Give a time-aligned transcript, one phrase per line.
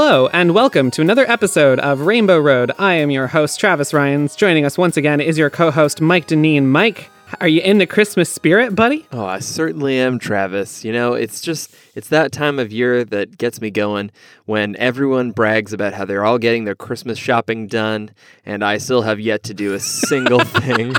[0.00, 2.70] Hello, and welcome to another episode of Rainbow Road.
[2.78, 4.36] I am your host, Travis Ryans.
[4.36, 6.66] Joining us once again is your co host, Mike Deneen.
[6.66, 7.10] Mike,
[7.40, 9.08] are you in the Christmas spirit, buddy?
[9.10, 10.84] Oh, I certainly am, Travis.
[10.84, 14.12] You know, it's just, it's that time of year that gets me going
[14.44, 18.12] when everyone brags about how they're all getting their Christmas shopping done,
[18.46, 20.94] and I still have yet to do a single thing.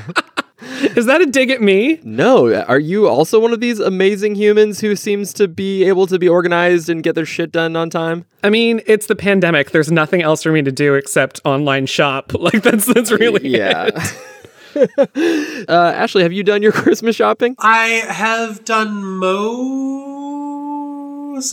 [0.95, 1.99] Is that a dig at me?
[2.03, 6.19] No, are you also one of these amazing humans who seems to be able to
[6.19, 8.25] be organized and get their shit done on time?
[8.43, 9.71] I mean, it's the pandemic.
[9.71, 12.33] There's nothing else for me to do except online shop.
[12.39, 13.89] Like that's that's really Yeah.
[14.75, 14.75] it.
[15.69, 17.55] uh, Ashley, have you done your Christmas shopping?
[17.59, 20.19] I have done most.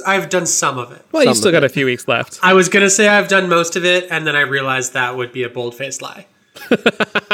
[0.06, 1.04] I've done some of it.
[1.12, 1.66] Well, you Some still got it.
[1.66, 2.38] a few weeks left.
[2.42, 5.32] I was gonna say I've done most of it, and then I realized that would
[5.32, 6.26] be a bold faced lie.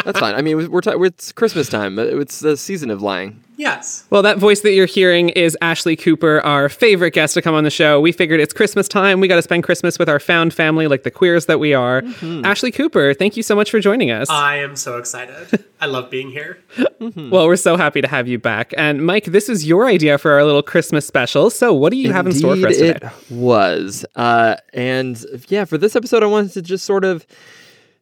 [0.04, 0.34] That's fine.
[0.34, 1.98] I mean, we're, t- we're it's Christmas time.
[1.98, 3.42] It's the season of lying.
[3.56, 4.04] Yes.
[4.10, 7.64] Well, that voice that you're hearing is Ashley Cooper, our favorite guest to come on
[7.64, 8.00] the show.
[8.00, 9.20] We figured it's Christmas time.
[9.20, 12.02] We got to spend Christmas with our found family, like the queers that we are.
[12.44, 14.28] Ashley Cooper, thank you so much for joining us.
[14.30, 15.64] I am so excited.
[15.80, 16.58] I love being here.
[17.00, 18.72] well, we're so happy to have you back.
[18.76, 21.50] And Mike, this is your idea for our little Christmas special.
[21.50, 23.06] So, what do you have in store for us today?
[23.06, 24.04] It was.
[24.16, 27.26] Uh, and yeah, for this episode, I wanted to just sort of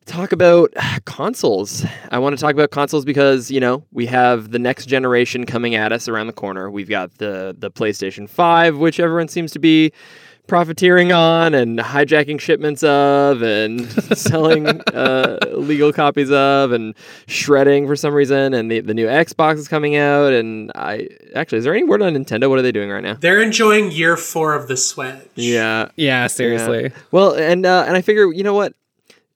[0.07, 0.73] talk about
[1.05, 1.85] consoles.
[2.11, 5.75] I want to talk about consoles because, you know, we have the next generation coming
[5.75, 6.71] at us around the corner.
[6.71, 9.93] We've got the the PlayStation 5, which everyone seems to be
[10.47, 16.93] profiteering on and hijacking shipments of and selling uh, illegal copies of and
[17.29, 21.59] shredding for some reason and the, the new xbox is coming out and i actually
[21.59, 24.17] is there any word on nintendo what are they doing right now They're enjoying year
[24.17, 25.15] four of the Switch.
[25.37, 26.83] yeah Yeah, seriously.
[26.85, 26.89] yeah.
[27.13, 28.73] Well, and uh, and I figure, you know what?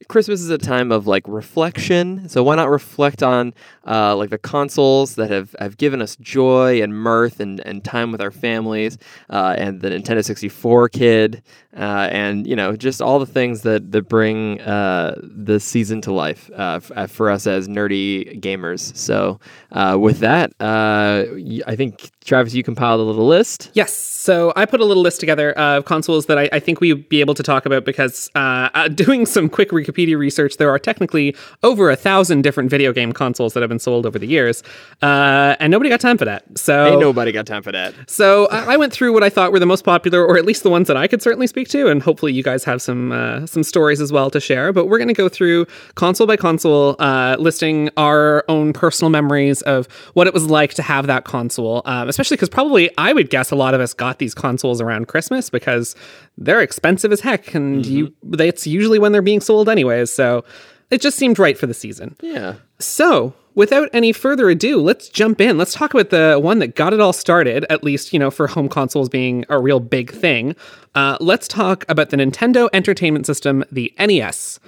[0.08, 2.28] Christmas is a time of like reflection.
[2.28, 3.54] So why not reflect on
[3.86, 8.12] uh, like the consoles that have, have given us joy and mirth and, and time
[8.12, 8.98] with our families,
[9.30, 11.42] uh, and the Nintendo 64 kid,
[11.76, 16.12] uh, and you know just all the things that that bring uh, the season to
[16.12, 18.94] life uh, f- uh, for us as nerdy gamers.
[18.96, 19.40] So
[19.72, 21.24] uh, with that, uh,
[21.66, 23.70] I think Travis, you compiled a little list.
[23.74, 24.14] Yes.
[24.24, 27.20] So I put a little list together of consoles that I, I think we'd be
[27.20, 31.36] able to talk about because uh, uh, doing some quick Wikipedia research, there are technically
[31.62, 34.62] over a thousand different video game consoles that have been sold over the years,
[35.02, 36.44] uh, and nobody got time for that.
[36.56, 37.94] So Ain't nobody got time for that.
[38.08, 40.62] So I, I went through what I thought were the most popular, or at least
[40.62, 43.46] the ones that I could certainly speak to, and hopefully you guys have some uh,
[43.46, 44.72] some stories as well to share.
[44.72, 49.60] But we're going to go through console by console, uh, listing our own personal memories
[49.62, 51.82] of what it was like to have that console.
[52.14, 55.50] Especially because probably I would guess a lot of us got these consoles around Christmas
[55.50, 55.96] because
[56.38, 60.12] they're expensive as heck, and you they, it's usually when they're being sold anyways.
[60.12, 60.44] So
[60.90, 62.14] it just seemed right for the season.
[62.20, 62.54] Yeah.
[62.78, 65.58] So, without any further ado, let's jump in.
[65.58, 68.46] Let's talk about the one that got it all started, at least, you know, for
[68.46, 70.54] home consoles being a real big thing.
[70.94, 74.60] Uh, let's talk about the Nintendo Entertainment System, the NES.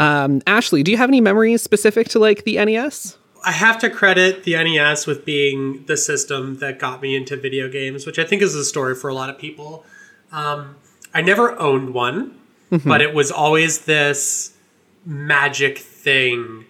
[0.00, 3.16] Um, Ashley, do you have any memories specific to like the NES?
[3.44, 7.68] I have to credit the NES with being the system that got me into video
[7.68, 9.84] games, which I think is a story for a lot of people.
[10.32, 10.76] Um,
[11.14, 12.38] I never owned one,
[12.84, 14.56] but it was always this
[15.04, 16.66] magic thing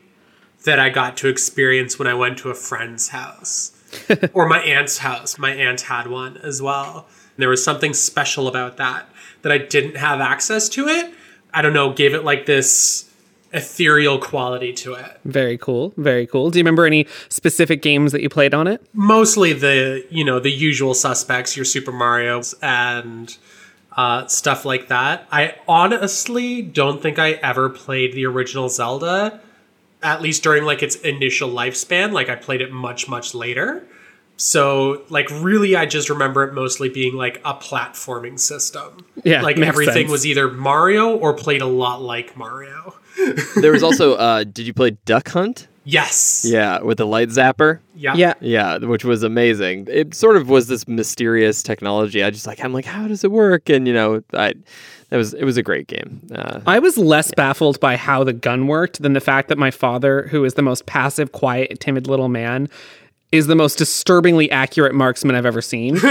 [0.64, 3.72] that I got to experience when I went to a friend's house
[4.32, 5.38] or my aunt's house.
[5.38, 7.06] My aunt had one as well.
[7.36, 9.08] And there was something special about that
[9.42, 11.12] that I didn't have access to it.
[11.52, 13.07] I don't know, gave it like this
[13.52, 15.20] ethereal quality to it.
[15.24, 15.94] Very cool.
[15.96, 16.50] Very cool.
[16.50, 18.82] Do you remember any specific games that you played on it?
[18.92, 23.36] mostly the you know the usual suspects your super mario's and
[23.96, 29.40] uh, stuff like that i honestly don't think i ever played the original zelda
[30.02, 33.84] at least during like its initial lifespan like i played it much much later
[34.36, 39.58] so like really i just remember it mostly being like a platforming system Yeah, like
[39.58, 40.10] everything sense.
[40.10, 42.94] was either mario or played a lot like mario
[43.56, 45.68] There was also, uh, did you play Duck Hunt?
[45.84, 47.78] yes Yeah, with the light zapper.
[47.96, 48.34] yeah Yeah.
[48.40, 49.86] Yeah, which was amazing.
[49.90, 52.22] It sort of was this mysterious technology.
[52.22, 53.70] I just like, I'm like, how does it work?
[53.70, 54.52] And you know, I,
[55.10, 56.20] it was it was a great game.
[56.34, 59.70] Uh, I was less baffled by how the gun worked than the fact that my
[59.70, 62.68] father, who is the most passive, quiet, timid little man,
[63.30, 65.96] is the most disturbingly accurate marksman I've ever seen.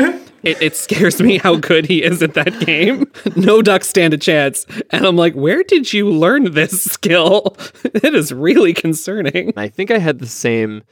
[0.44, 3.12] it, it scares me how good he is at that game.
[3.36, 4.66] no ducks stand a chance.
[4.92, 7.58] And I'm like, where did you learn this skill?
[7.84, 9.54] it is really concerning.
[9.58, 10.84] I think I had the same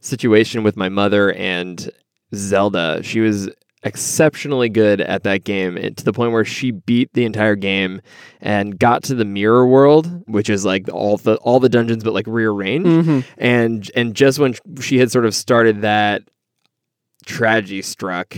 [0.00, 1.90] situation with my mother and
[2.34, 3.02] Zelda.
[3.02, 3.48] She was
[3.84, 8.00] exceptionally good at that game eh, to the point where she beat the entire game
[8.40, 12.12] and got to the mirror world which is like all the all the dungeons but
[12.12, 12.86] like rearranged
[13.38, 16.22] and and just when she had sort of started that
[17.26, 18.36] tragedy struck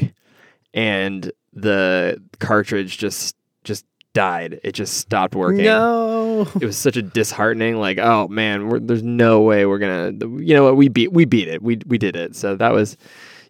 [0.73, 4.61] and the cartridge just just died.
[4.63, 5.65] It just stopped working.
[5.65, 6.49] No.
[6.61, 7.77] It was such a disheartening.
[7.77, 10.13] Like, oh man, we're, there's no way we're gonna.
[10.43, 10.77] You know what?
[10.77, 11.63] We beat we beat it.
[11.63, 12.35] We we did it.
[12.35, 12.97] So that was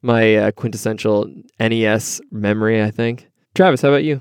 [0.04, 1.26] my uh, quintessential
[1.58, 2.82] NES memory.
[2.82, 3.28] I think.
[3.54, 4.20] Travis, how about you?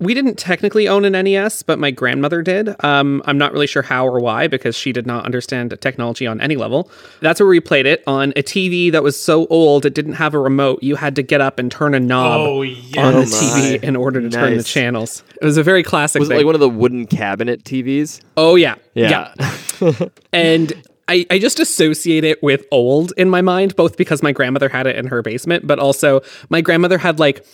[0.00, 2.74] we didn't technically own an NES, but my grandmother did.
[2.84, 6.40] Um, I'm not really sure how or why because she did not understand technology on
[6.42, 6.90] any level.
[7.20, 10.34] That's where we played it on a TV that was so old it didn't have
[10.34, 10.82] a remote.
[10.82, 12.66] You had to get up and turn a knob Oh, on
[13.14, 13.40] the yes.
[13.54, 15.22] TV in order to turn the channels.
[15.40, 16.38] It was a very classic Was it thing.
[16.38, 18.20] like one of the wooden cabinet TVs?
[18.36, 19.32] oh yeah, Yeah.
[20.32, 20.72] and
[21.08, 24.86] I, I just associate it with old in my mind, both because my grandmother had
[24.86, 27.44] it in her basement, but also my grandmother had like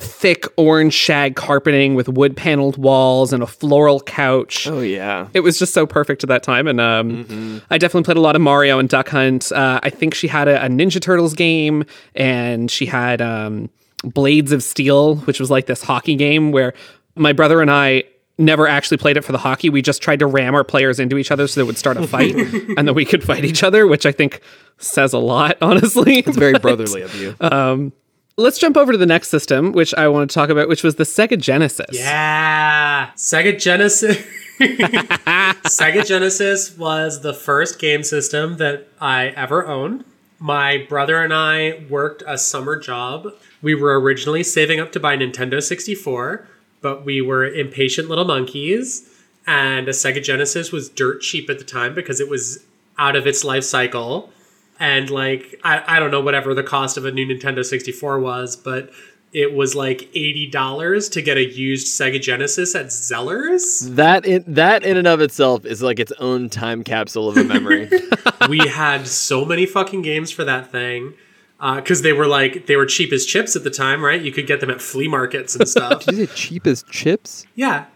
[0.00, 4.66] thick orange shag carpeting with wood paneled walls and a floral couch.
[4.66, 5.28] oh yeah.
[5.34, 6.66] It was just so perfect at that time.
[6.66, 7.58] And um, Mm-hmm.
[7.70, 9.52] I definitely played a lot of Mario and Duck Hunt.
[9.52, 11.84] Uh, I think she had a, a Ninja Turtles game
[12.16, 13.70] and she had um,
[14.02, 16.74] Blades of Steel, which was like this hockey game where
[17.14, 18.02] my brother and I
[18.38, 19.70] never actually played it for the hockey.
[19.70, 22.06] We just tried to ram our players into each other so they would start a
[22.06, 22.34] fight
[22.76, 24.40] and then we could fight each other, which I think
[24.78, 26.18] says a lot, honestly.
[26.18, 27.36] It's very brotherly of you.
[27.40, 27.92] Um,
[28.36, 30.96] let's jump over to the next system, which I want to talk about, which was
[30.96, 31.86] the Sega Genesis.
[31.92, 33.10] Yeah.
[33.16, 34.16] Sega Genesis.
[34.60, 40.04] Sega Genesis was the first game system that I ever owned.
[40.38, 43.28] My brother and I worked a summer job.
[43.62, 46.46] We were originally saving up to buy Nintendo 64,
[46.84, 49.08] but we were impatient little monkeys.
[49.46, 52.62] And a Sega Genesis was dirt cheap at the time because it was
[52.98, 54.30] out of its life cycle.
[54.78, 58.54] And like, I, I don't know whatever the cost of a new Nintendo 64 was,
[58.54, 58.90] but
[59.32, 63.94] it was like $80 to get a used Sega Genesis at Zellers.
[63.96, 67.44] That in that in and of itself is like its own time capsule of a
[67.44, 67.90] memory.
[68.48, 71.14] we had so many fucking games for that thing
[71.58, 74.20] because they were like they were cheap as chips at the time, right?
[74.20, 76.08] You could get them at flea markets and stuff.
[76.08, 77.46] Is it cheap as chips?
[77.54, 77.86] yeah,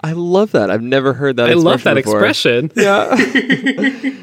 [0.00, 0.70] I love that.
[0.70, 1.50] I've never heard that.
[1.50, 2.24] I love that before.
[2.24, 2.70] expression.
[2.76, 3.08] Yeah.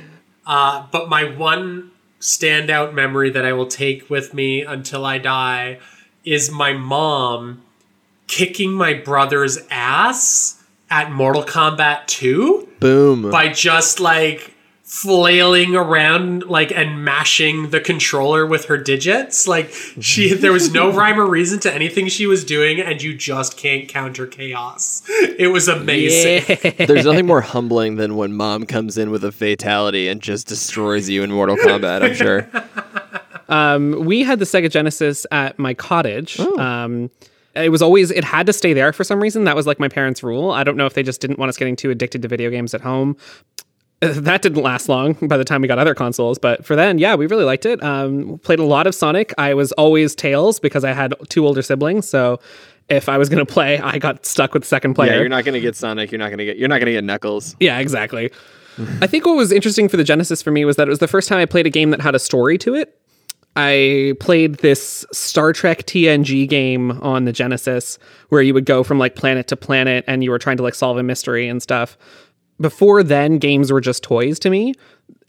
[0.45, 5.79] uh, but my one standout memory that I will take with me until I die
[6.23, 7.61] is my mom
[8.27, 13.29] kicking my brother's ass at Mortal Kombat 2 Boom.
[13.29, 14.54] by just like
[14.85, 20.91] flailing around like and mashing the controller with her digits like she there was no
[20.93, 25.51] rhyme or reason to anything she was doing and you just can't counter chaos it
[25.51, 26.45] was amazing
[26.85, 31.09] There's nothing more humbling than when mom comes in with a fatality and just destroys
[31.09, 32.49] you in Mortal Kombat, I'm sure.
[33.47, 36.37] Um, we had the Sega Genesis at my cottage.
[36.39, 36.59] Oh.
[36.59, 37.11] Um,
[37.53, 39.43] it was always it had to stay there for some reason.
[39.43, 40.49] That was like my parents' rule.
[40.49, 42.73] I don't know if they just didn't want us getting too addicted to video games
[42.73, 43.15] at home.
[44.13, 47.15] That didn't last long by the time we got other consoles, but for then, yeah,
[47.15, 47.81] we really liked it.
[47.83, 49.33] Um, played a lot of Sonic.
[49.37, 52.39] I was always Tails because I had two older siblings, so
[52.89, 55.13] if I was going to play, I got stuck with second player.
[55.13, 56.11] Yeah, you're not gonna get Sonic.
[56.11, 56.57] You're not gonna get.
[56.57, 57.55] You're not gonna get Knuckles.
[57.59, 58.31] Yeah, exactly.
[59.01, 61.07] I think what was interesting for the Genesis for me was that it was the
[61.07, 62.99] first time I played a game that had a story to it.
[63.55, 67.97] I played this Star Trek TNG game on the Genesis
[68.27, 70.75] where you would go from like planet to planet and you were trying to like
[70.75, 71.97] solve a mystery and stuff.
[72.59, 74.73] Before then, games were just toys to me.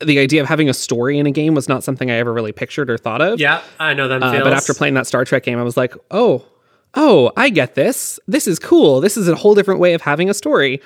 [0.00, 2.52] The idea of having a story in a game was not something I ever really
[2.52, 3.40] pictured or thought of.
[3.40, 4.22] yeah i know that.
[4.22, 6.44] Uh, but after playing that Star Trek game, I was like, oh,
[6.94, 8.20] oh, I get this.
[8.26, 9.00] This is cool.
[9.00, 10.80] This is a whole different way of having a story.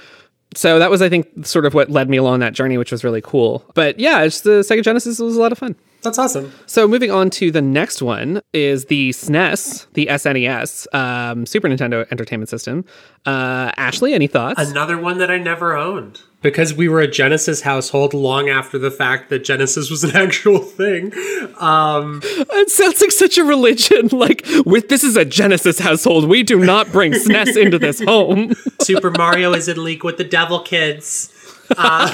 [0.56, 3.04] So that was, I think, sort of what led me along that journey, which was
[3.04, 3.64] really cool.
[3.74, 5.76] But yeah, it's the Sega Genesis was a lot of fun.
[6.02, 11.46] that's awesome So moving on to the next one is the SNES, the SNES, um,
[11.46, 12.84] Super Nintendo Entertainment System.
[13.26, 14.60] Uh, Ashley, any thoughts?
[14.70, 18.90] another one that i never owned because we were a genesis household long after the
[18.90, 21.12] fact that genesis was an actual thing
[21.58, 24.08] um it sounds like such a religion.
[24.20, 26.28] Like, with this is a Genesis household.
[26.28, 28.52] We do not bring SNES into this home.
[28.82, 31.32] super mario is in league with the devil kids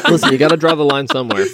[0.09, 1.47] Listen, you got to draw the line somewhere.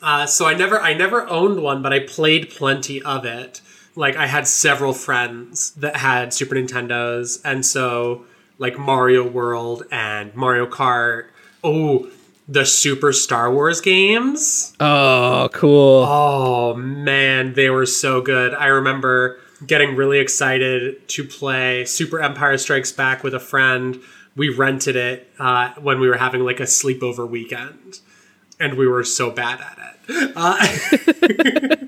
[0.00, 3.60] Uh, so I never I never owned one, but I played plenty of it.
[3.96, 8.24] Like I had several friends that had Super Nintendos, and so
[8.58, 11.26] like Mario World and Mario Kart.
[11.64, 12.08] Oh,
[12.48, 14.74] the Super Star Wars games.
[14.80, 16.04] Oh, cool.
[16.08, 18.54] Oh man, they were so good.
[18.54, 24.00] I remember getting really excited to play Super Empire Strikes Back with a friend.
[24.34, 28.00] We rented it uh, when we were having like a sleepover weekend,
[28.58, 29.78] and we were so bad at
[30.08, 30.32] it.
[30.34, 31.76] Uh,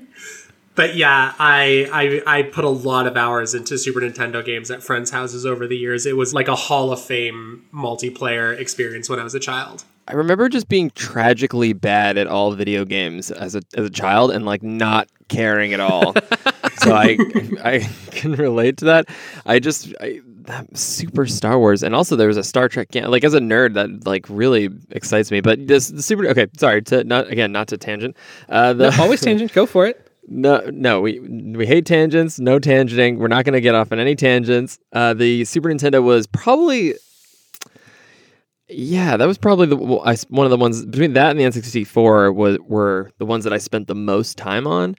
[0.81, 4.81] but yeah, I, I I put a lot of hours into Super Nintendo games at
[4.81, 6.07] friends' houses over the years.
[6.07, 9.83] It was like a Hall of Fame multiplayer experience when I was a child.
[10.07, 14.31] I remember just being tragically bad at all video games as a as a child
[14.31, 16.13] and like not caring at all.
[16.77, 17.15] so I
[17.63, 19.07] I can relate to that.
[19.45, 23.05] I just I, that super Star Wars, and also there was a Star Trek game.
[23.05, 25.41] Like as a nerd, that like really excites me.
[25.41, 26.25] But this the super.
[26.29, 28.17] Okay, sorry to not again not to tangent.
[28.49, 29.53] Uh, the, Always tangent.
[29.53, 30.07] Go for it.
[30.33, 32.39] No, no, we we hate tangents.
[32.39, 33.17] No tangenting.
[33.17, 34.79] We're not going to get off on any tangents.
[34.93, 36.93] Uh, the Super Nintendo was probably,
[38.69, 41.43] yeah, that was probably the well, I, one of the ones between that and the
[41.43, 44.95] N64 was were the ones that I spent the most time on.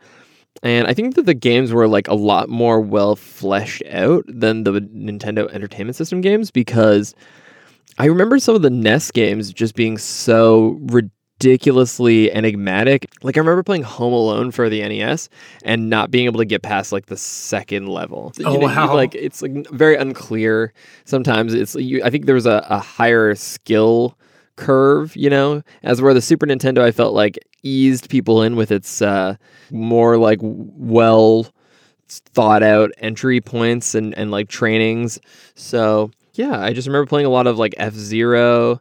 [0.63, 4.65] And I think that the games were like a lot more well fleshed out than
[4.65, 7.15] the Nintendo Entertainment System games because
[7.97, 10.79] I remember some of the NES games just being so
[11.43, 13.07] ridiculously enigmatic.
[13.23, 15.29] Like I remember playing Home Alone for the NES
[15.65, 18.33] and not being able to get past like the second level.
[18.45, 18.95] Oh, You know, wow.
[18.95, 20.73] Like it's like very unclear.
[21.05, 24.17] Sometimes it's you, I think there was a, a higher skill
[24.57, 28.71] curve, you know, as where the Super Nintendo I felt like eased people in with
[28.71, 29.37] its uh,
[29.71, 31.47] more like well
[32.09, 35.19] thought out entry points and, and like trainings.
[35.57, 38.81] So yeah, I just remember playing a lot of like F Zero.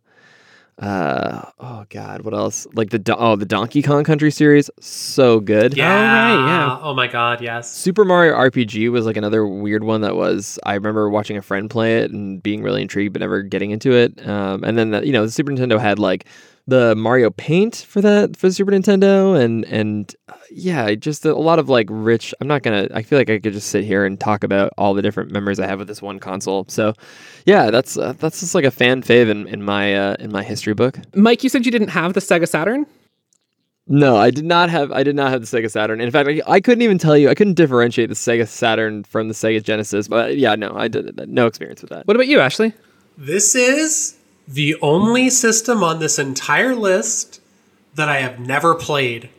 [0.81, 2.65] Uh oh god, what else?
[2.73, 5.77] Like the oh the Donkey Kong Country series, so good.
[5.77, 5.93] Yeah.
[5.93, 6.79] right, yeah.
[6.81, 7.71] Oh my god, yes.
[7.71, 11.69] Super Mario RPG was like another weird one that was I remember watching a friend
[11.69, 14.27] play it and being really intrigued but never getting into it.
[14.27, 16.25] Um, and then the, you know the Super Nintendo had like
[16.67, 21.35] the Mario Paint for that for the Super Nintendo and and uh, yeah, just a
[21.35, 22.33] lot of like rich.
[22.39, 22.87] I'm not gonna.
[22.93, 25.59] I feel like I could just sit here and talk about all the different memories
[25.59, 26.65] I have with this one console.
[26.67, 26.93] So
[27.45, 30.43] yeah, that's uh, that's just like a fan fave in, in my uh, in my
[30.43, 30.99] history book.
[31.15, 32.85] Mike, you said you didn't have the Sega Saturn.
[33.87, 34.91] No, I did not have.
[34.91, 35.99] I did not have the Sega Saturn.
[35.99, 37.29] In fact, I, I couldn't even tell you.
[37.29, 40.07] I couldn't differentiate the Sega Saturn from the Sega Genesis.
[40.07, 42.07] But yeah, no, I did no experience with that.
[42.07, 42.73] What about you, Ashley?
[43.17, 44.17] This is
[44.47, 47.41] the only system on this entire list
[47.95, 49.29] that I have never played.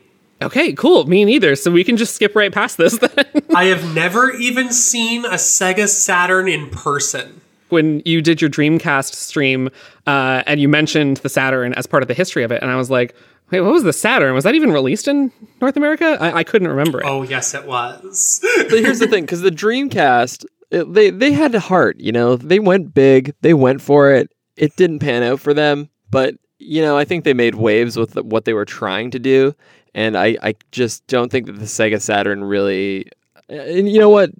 [0.40, 1.06] Okay, cool.
[1.06, 1.54] Me neither.
[1.54, 3.42] So we can just skip right past this then.
[3.54, 7.40] I have never even seen a Sega Saturn in person.
[7.68, 9.70] when you did your Dreamcast stream
[10.06, 12.76] uh, and you mentioned the Saturn as part of the history of it, and I
[12.76, 13.14] was like,
[13.50, 14.34] wait, what was the Saturn?
[14.34, 15.30] Was that even released in
[15.60, 16.18] North America?
[16.20, 17.06] I, I couldn't remember it.
[17.06, 18.40] Oh, yes, it was.
[18.68, 21.98] But here's the thing, because the Dreamcast, it, they they had a heart.
[22.00, 23.34] You know, they went big.
[23.42, 24.30] They went for it.
[24.56, 28.14] It didn't pan out for them, but you know, I think they made waves with
[28.16, 29.54] what they were trying to do,
[29.94, 33.06] and I I just don't think that the Sega Saturn really.
[33.48, 34.30] And you know what?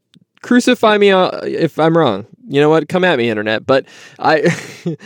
[0.42, 2.26] Crucify me uh, if I'm wrong.
[2.48, 2.88] You know what?
[2.88, 3.64] Come at me, internet.
[3.66, 3.86] But
[4.18, 4.44] I,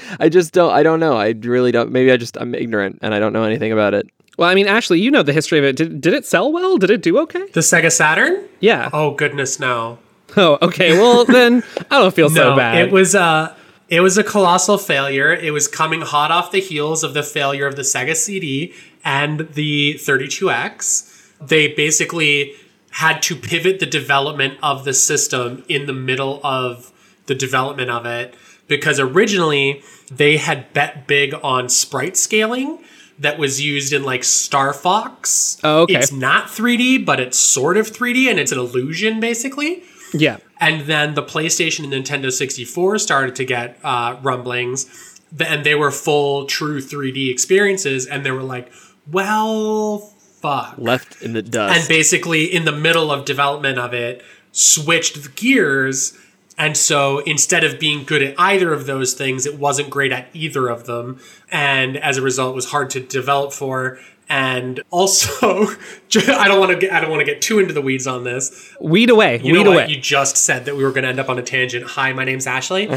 [0.21, 0.73] I just don't.
[0.73, 1.17] I don't know.
[1.17, 1.91] I really don't.
[1.91, 4.07] Maybe I just I'm ignorant and I don't know anything about it.
[4.39, 5.77] Well, I mean, Ashley, you know the history of it.
[5.77, 6.77] Did, did it sell well?
[6.77, 7.47] Did it do okay?
[7.53, 8.47] the Sega Saturn?
[8.61, 8.91] Yeah.
[8.93, 9.99] Oh, goodness, no.
[10.37, 10.93] Oh, okay.
[10.99, 12.87] Well, then I don't feel so bad.
[12.87, 13.57] it was a
[13.88, 15.33] it was a colossal failure.
[15.33, 18.75] It was coming hot off the heels of the failure of the Sega CD
[19.05, 21.37] and the 32X.
[21.40, 22.55] They basically
[22.90, 26.93] had to pivot the development of the system in the middle of
[27.26, 28.35] the development of it
[28.69, 32.78] because originally they had bet big on sprite scaling
[33.19, 35.59] that was used in like Star Fox.
[35.62, 35.97] Oh, okay.
[35.97, 39.83] It's not 3D, but it's sort of 3D and it's an illusion basically.
[40.12, 40.38] yeah.
[40.59, 45.91] And then the PlayStation and Nintendo 64 started to get uh, rumblings, and they were
[45.91, 48.07] full, true 3D experiences.
[48.07, 48.73] And they were like,
[49.11, 50.75] well, fuck.
[50.79, 51.79] Left in the dust.
[51.79, 54.23] And basically, in the middle of development of it,
[54.53, 56.19] switched the gears.
[56.59, 60.29] And so instead of being good at either of those things, it wasn't great at
[60.33, 61.21] either of them.
[61.51, 63.99] And as a result, it was hard to develop for.
[64.28, 65.66] And also,
[66.16, 68.25] I don't want to get I don't want to get too into the weeds on
[68.25, 68.75] this.
[68.80, 69.40] Weed away.
[69.42, 69.88] You weed away.
[69.88, 71.87] You just said that we were going to end up on a tangent.
[71.90, 72.87] Hi, my name's Ashley.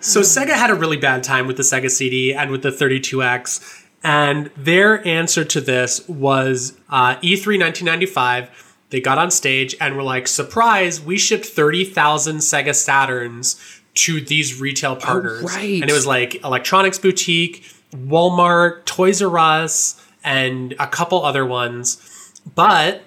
[0.00, 3.86] so Sega had a really bad time with the Sega CD and with the 32X.
[4.02, 8.76] And their answer to this was uh, E3 1995.
[8.90, 14.60] They got on stage and were like, surprise, we shipped 30,000 Sega Saturns to these
[14.60, 15.42] retail partners.
[15.42, 15.80] right.
[15.80, 22.32] And it was like Electronics Boutique, Walmart, Toys R Us, and a couple other ones.
[22.54, 23.02] But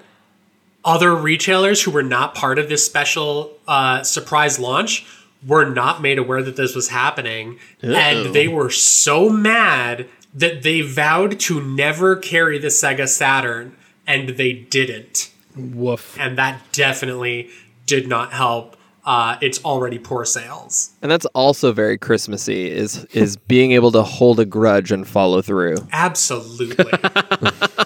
[0.86, 5.06] other retailers who were not part of this special uh, surprise launch
[5.46, 7.60] were not made aware that this was happening.
[7.82, 13.76] And they were so mad that they vowed to never carry the Sega Saturn,
[14.08, 15.32] and they didn't.
[15.56, 16.18] Woof.
[16.20, 17.50] And that definitely
[17.86, 18.76] did not help
[19.06, 20.92] uh, its already poor sales.
[21.02, 25.42] And that's also very Christmassy is is being able to hold a grudge and follow
[25.42, 25.76] through.
[25.92, 26.92] Absolutely.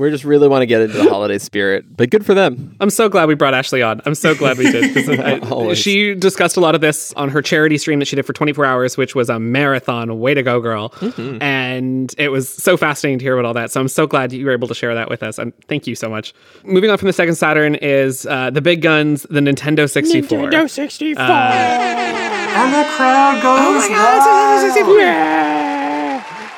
[0.00, 2.74] We just really want to get into the holiday spirit, but good for them.
[2.80, 4.00] I'm so glad we brought Ashley on.
[4.06, 4.94] I'm so glad we did.
[4.94, 5.08] 'cause
[5.70, 8.32] I- she discussed a lot of this on her charity stream that she did for
[8.32, 10.18] 24 hours, which was a marathon.
[10.18, 10.88] Way to go, girl!
[11.00, 11.42] Mm-hmm.
[11.42, 13.70] And it was so fascinating to hear about all that.
[13.70, 15.38] So I'm so glad you were able to share that with us.
[15.38, 16.32] And thank you so much.
[16.64, 20.38] Moving on from the Sega Saturn is uh, the big guns, the Nintendo 64.
[20.50, 21.24] Nintendo 64.
[21.24, 25.69] And the crowd goes Nintendo 64.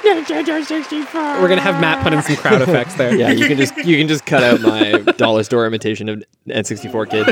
[0.05, 3.15] We're gonna have Matt put in some crowd effects there.
[3.15, 7.11] Yeah, you can just you can just cut out my dollar store imitation of N64
[7.11, 7.27] kid.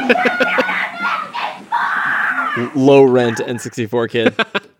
[2.76, 4.34] Low rent N64 kid.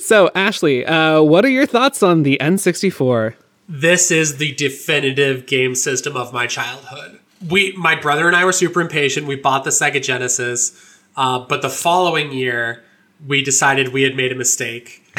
[0.00, 3.34] So Ashley, uh, what are your thoughts on the N64?
[3.68, 7.20] this is the definitive game system of my childhood.
[7.48, 9.28] We, my brother and I were super impatient.
[9.28, 10.72] We bought the Sega Genesis,
[11.16, 12.82] uh, but the following year
[13.26, 15.02] we decided we had made a mistake.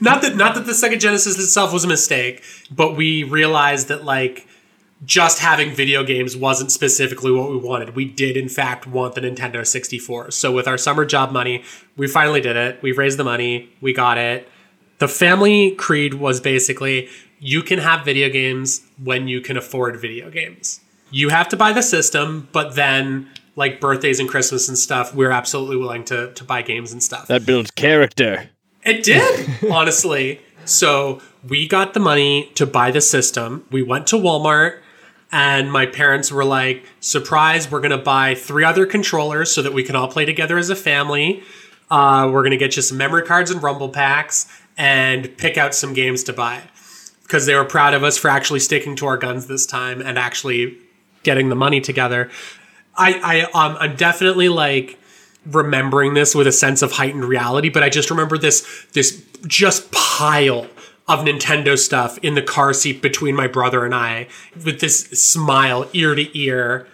[0.00, 4.04] not that not that the Sega Genesis itself was a mistake, but we realized that
[4.04, 4.46] like
[5.04, 7.94] just having video games wasn't specifically what we wanted.
[7.94, 10.30] We did in fact want the Nintendo 64.
[10.30, 11.62] So with our summer job money,
[11.96, 12.82] we finally did it.
[12.82, 14.48] We raised the money, we got it
[14.98, 20.30] the family creed was basically you can have video games when you can afford video
[20.30, 20.80] games.
[21.10, 25.30] You have to buy the system, but then like birthdays and Christmas and stuff, we're
[25.30, 27.28] absolutely willing to to buy games and stuff.
[27.28, 28.50] That builds character.
[28.84, 30.40] It did, honestly.
[30.64, 33.66] So we got the money to buy the system.
[33.70, 34.78] We went to Walmart,
[35.30, 39.72] and my parents were like, surprise, we're going to buy three other controllers so that
[39.72, 41.42] we can all play together as a family.
[41.90, 44.46] Uh, we're going to get you some memory cards and rumble packs
[44.76, 46.62] and pick out some games to buy.
[47.22, 50.18] Because they were proud of us for actually sticking to our guns this time and
[50.18, 50.76] actually
[51.22, 52.30] getting the money together.
[52.96, 54.98] I, I um, I'm definitely like
[55.46, 59.90] remembering this with a sense of heightened reality, but I just remember this this just
[59.92, 60.68] pile
[61.06, 64.28] of Nintendo stuff in the car seat between my brother and I,
[64.64, 66.86] with this smile ear to ear,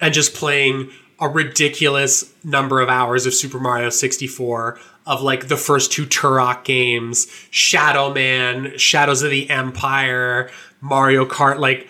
[0.00, 5.56] and just playing a ridiculous number of hours of Super Mario 64 of like the
[5.56, 11.88] first two Turok games, Shadow Man, Shadows of the Empire, Mario Kart, like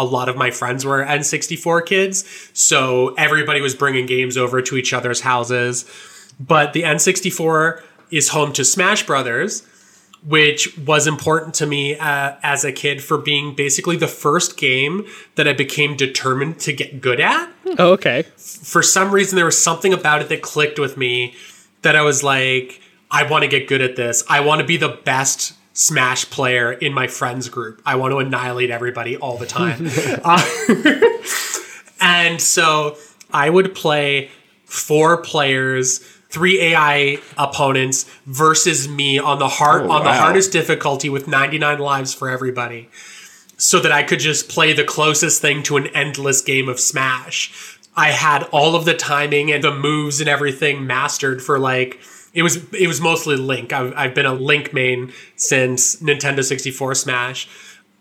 [0.00, 4.76] a lot of my friends were N64 kids, so everybody was bringing games over to
[4.76, 5.84] each other's houses.
[6.40, 9.62] But the N64 is home to Smash Brothers,
[10.24, 15.06] which was important to me uh, as a kid for being basically the first game
[15.34, 17.50] that I became determined to get good at.
[17.78, 18.22] Oh, okay.
[18.36, 21.34] For some reason, there was something about it that clicked with me
[21.82, 24.24] that I was like, I want to get good at this.
[24.28, 27.80] I want to be the best Smash player in my friends group.
[27.86, 29.88] I want to annihilate everybody all the time.
[30.24, 30.44] uh,
[32.00, 32.96] and so
[33.32, 34.30] I would play
[34.64, 40.18] four players, three AI opponents versus me on the hard on the wow.
[40.18, 42.88] hardest difficulty with 99 lives for everybody.
[43.56, 47.78] So that I could just play the closest thing to an endless game of Smash.
[47.94, 52.00] I had all of the timing and the moves and everything mastered for like
[52.32, 53.72] it was it was mostly Link.
[53.72, 57.48] I've, I've been a Link main since Nintendo 64 Smash.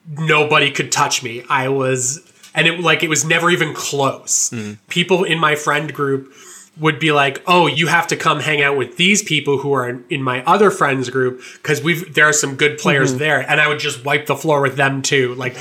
[0.08, 1.44] Nobody could touch me.
[1.50, 4.50] I was and it like it was never even close.
[4.50, 4.78] Mm.
[4.90, 6.34] People in my friend group
[6.80, 9.88] would be like, "Oh, you have to come hang out with these people who are
[9.90, 13.60] in, in my other friends group because we've there are some good players there." And
[13.62, 15.36] I would just wipe the floor with them too.
[15.36, 15.56] Like,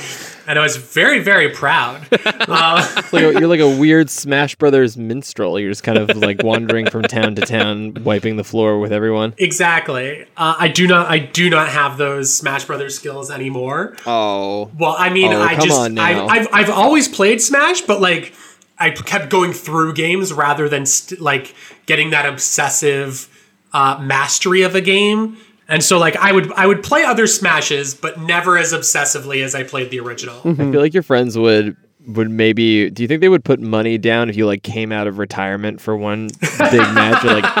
[0.47, 2.07] and I was very very proud.
[2.25, 5.59] uh, like a- you're like a weird Smash Brothers minstrel.
[5.59, 9.33] You're just kind of like wandering from town to town, wiping the floor with everyone.
[9.37, 10.23] exactly.
[10.37, 13.95] Uh, I do not I do not have those Smash Brothers skills anymore.
[14.05, 15.79] Oh, Well, I mean, Oh, I just.
[15.97, 18.33] I, I've I've always played Smash, but like
[18.79, 21.53] I kept going through games rather than st- like
[21.85, 23.27] getting that obsessive
[23.73, 25.37] uh, mastery of a game.
[25.67, 29.53] And so, like, I would I would play other Smashes, but never as obsessively as
[29.53, 30.41] I played the original.
[30.43, 32.89] I feel like your friends would would maybe.
[32.89, 35.79] Do you think they would put money down if you like came out of retirement
[35.79, 36.29] for one
[36.71, 37.23] big match?
[37.23, 37.43] Or like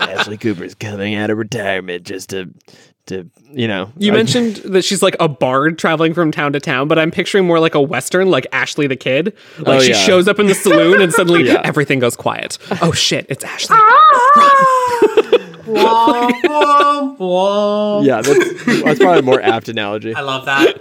[0.00, 2.52] Ashley Cooper's coming out of retirement just to
[3.06, 3.92] to you know.
[3.98, 7.10] You I- mentioned that she's like a bard traveling from town to town, but I'm
[7.10, 9.34] picturing more like a western, like Ashley the Kid.
[9.58, 9.96] Like Oh, she yeah.
[9.98, 11.60] shows up in the saloon and suddenly Yeah.
[11.64, 12.58] everything goes quiet.
[12.82, 13.76] Oh shit, it's Ashley.
[15.64, 18.04] Womp, womp, womp.
[18.06, 20.14] Yeah, that's that's probably a more apt analogy.
[20.14, 20.80] I love that.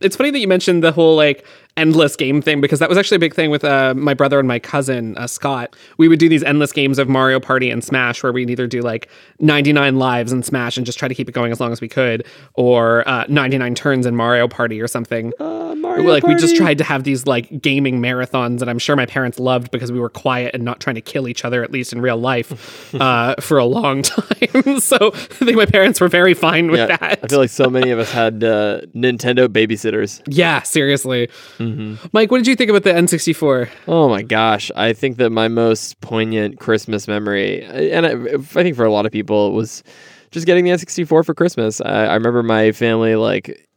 [0.00, 1.44] It's funny that you mentioned the whole like
[1.76, 4.46] endless game thing because that was actually a big thing with uh, my brother and
[4.46, 5.74] my cousin uh, Scott.
[5.98, 8.80] We would do these endless games of Mario Party and Smash where we'd either do
[8.80, 9.08] like
[9.40, 11.88] 99 lives in Smash and just try to keep it going as long as we
[11.88, 15.32] could, or uh, 99 turns in Mario Party or something.
[15.40, 18.94] Uh, Mario like we just tried to have these like gaming marathons that I'm sure
[18.94, 21.72] my parents loved because we were quiet and not trying to kill each other at
[21.72, 24.78] least in real life uh, for a long time.
[24.80, 27.20] so I think my parents were very fine with Yeah, that.
[27.24, 30.22] I feel like so many of us had uh, Nintendo babysitters.
[30.28, 31.26] yeah, seriously.
[31.58, 31.63] Mm-hmm.
[31.64, 32.06] Mm-hmm.
[32.12, 33.70] Mike, what did you think about the N64?
[33.88, 34.70] Oh my gosh.
[34.76, 38.92] I think that my most poignant Christmas memory, uh, and I, I think for a
[38.92, 39.82] lot of people, was
[40.30, 41.80] just getting the N64 for Christmas.
[41.80, 43.68] I, I remember my family, like,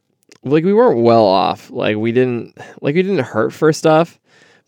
[0.44, 1.70] like we weren't well off.
[1.70, 4.18] Like we didn't, like we didn't hurt for stuff,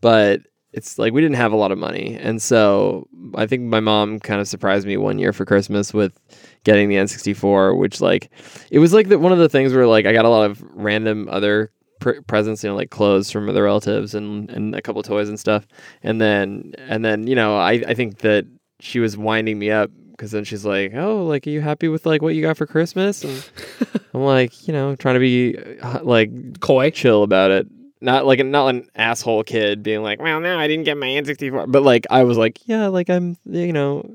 [0.01, 0.41] but
[0.73, 2.17] it's like we didn't have a lot of money.
[2.21, 6.19] And so I think my mom kind of surprised me one year for Christmas with
[6.65, 8.31] getting the N64, which like,
[8.71, 10.63] it was like the, one of the things where like I got a lot of
[10.75, 15.03] random other pr- presents, you know, like clothes from other relatives and, and a couple
[15.03, 15.67] toys and stuff.
[16.03, 18.47] And then, and then, you know, I, I think that
[18.81, 22.05] she was winding me up because then she's like, "Oh, like, are you happy with
[22.05, 23.51] like what you got for Christmas?" And
[24.15, 26.91] I'm like, you know, trying to be uh, like coy.
[26.91, 27.67] chill about it.
[28.03, 31.71] Not like not an asshole kid being like, "Well, no, I didn't get my N64,"
[31.71, 34.15] but like I was like, "Yeah, like I'm, you know,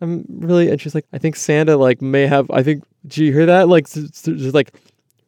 [0.00, 2.50] I'm really." And she's like, "I think Santa like may have.
[2.50, 2.84] I think.
[3.06, 3.68] Did you hear that?
[3.68, 4.72] Like, s- s- just like."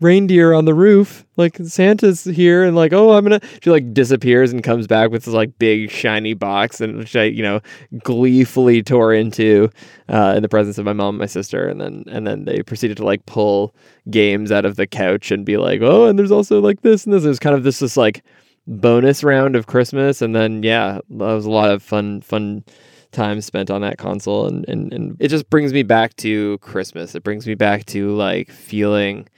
[0.01, 4.53] Reindeer on the roof like santa's here and like oh i'm gonna she like disappears
[4.53, 7.61] and comes back with this like big shiny box and which i you know
[8.03, 9.71] gleefully tore into
[10.09, 11.67] uh, in the presence of my mom and my sister.
[11.67, 13.75] And then and then they proceeded to like pull
[14.11, 17.13] games out of the couch and be like oh and there's also like this and
[17.13, 17.25] this.
[17.25, 18.25] It was kind of this this like
[18.67, 20.23] bonus round of christmas.
[20.23, 22.65] And then yeah that was a lot of fun fun
[23.13, 24.47] time spent on that console.
[24.47, 27.15] And, and and it just brings me back to christmas.
[27.15, 29.29] It brings me back to like feeling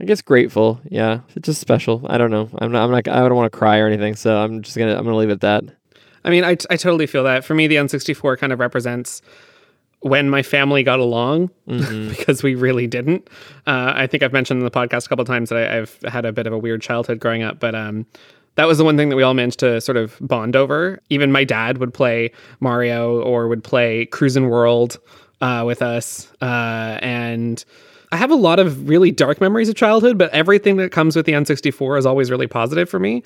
[0.00, 0.80] I guess grateful.
[0.90, 2.04] Yeah, it's just special.
[2.08, 2.50] I don't know.
[2.58, 2.84] I'm not.
[2.84, 3.08] I'm not.
[3.08, 4.14] I don't want to cry or anything.
[4.14, 4.94] So I'm just gonna.
[4.96, 5.64] I'm gonna leave it at that.
[6.24, 7.44] I mean, I, I totally feel that.
[7.44, 9.22] For me, the N64 kind of represents
[10.00, 13.28] when my family got along because we really didn't.
[13.66, 15.98] Uh, I think I've mentioned in the podcast a couple of times that I, I've
[16.08, 18.06] had a bit of a weird childhood growing up, but um,
[18.56, 21.00] that was the one thing that we all managed to sort of bond over.
[21.10, 24.98] Even my dad would play Mario or would play Cruisin' World
[25.40, 26.32] uh, with us.
[26.42, 27.64] Uh, and
[28.12, 31.26] I have a lot of really dark memories of childhood, but everything that comes with
[31.26, 33.22] the N64 is always really positive for me.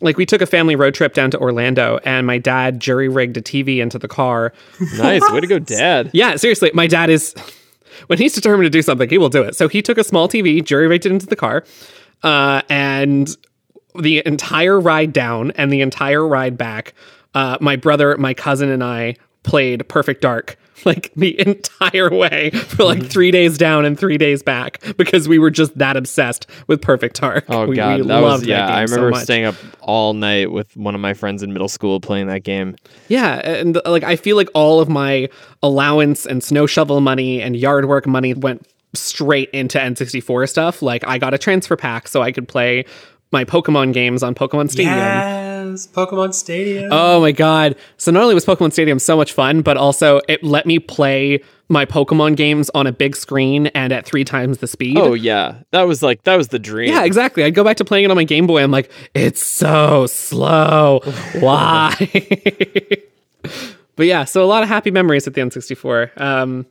[0.00, 3.36] Like we took a family road trip down to Orlando, and my dad jury rigged
[3.36, 4.52] a TV into the car.
[4.96, 5.22] Nice.
[5.30, 6.10] Way to go, Dad.
[6.12, 7.34] Yeah, seriously, my dad is
[8.06, 9.56] when he's determined to do something, he will do it.
[9.56, 11.64] So he took a small TV, jury rigged it into the car,
[12.22, 13.36] uh, and
[13.98, 16.94] the entire ride down and the entire ride back,
[17.34, 22.84] uh, my brother, my cousin, and I played Perfect Dark like the entire way for
[22.84, 23.08] like mm-hmm.
[23.08, 27.20] three days down and three days back because we were just that obsessed with Perfect
[27.20, 27.44] Dark.
[27.48, 28.66] Oh we, God, we that was yeah.
[28.66, 29.24] game I remember much.
[29.24, 32.76] staying up all night with one of my friends in middle school playing that game.
[33.08, 35.28] Yeah, and like I feel like all of my
[35.62, 40.82] allowance and snow shovel money and yard work money went straight into N64 stuff.
[40.82, 42.84] Like I got a transfer pack so I could play
[43.32, 44.94] my Pokemon games on Pokemon Stadium.
[45.72, 46.90] Yes, Pokemon Stadium.
[46.92, 47.76] Oh my god.
[47.96, 51.42] So not only was Pokemon Stadium so much fun, but also it let me play
[51.68, 54.98] my Pokemon games on a big screen and at three times the speed.
[54.98, 56.90] Oh yeah, that was like that was the dream.
[56.92, 57.44] Yeah, exactly.
[57.44, 58.62] I'd go back to playing it on my Game Boy.
[58.62, 61.00] I'm like, it's so slow.
[61.40, 61.94] Why?
[63.96, 66.18] but yeah, so a lot of happy memories at the N64.
[66.20, 66.66] Um,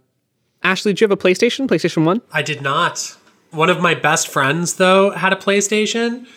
[0.63, 1.67] Ashley, do you have a PlayStation?
[1.67, 2.21] PlayStation 1?
[2.33, 3.15] I did not.
[3.51, 6.27] One of my best friends, though, had a PlayStation.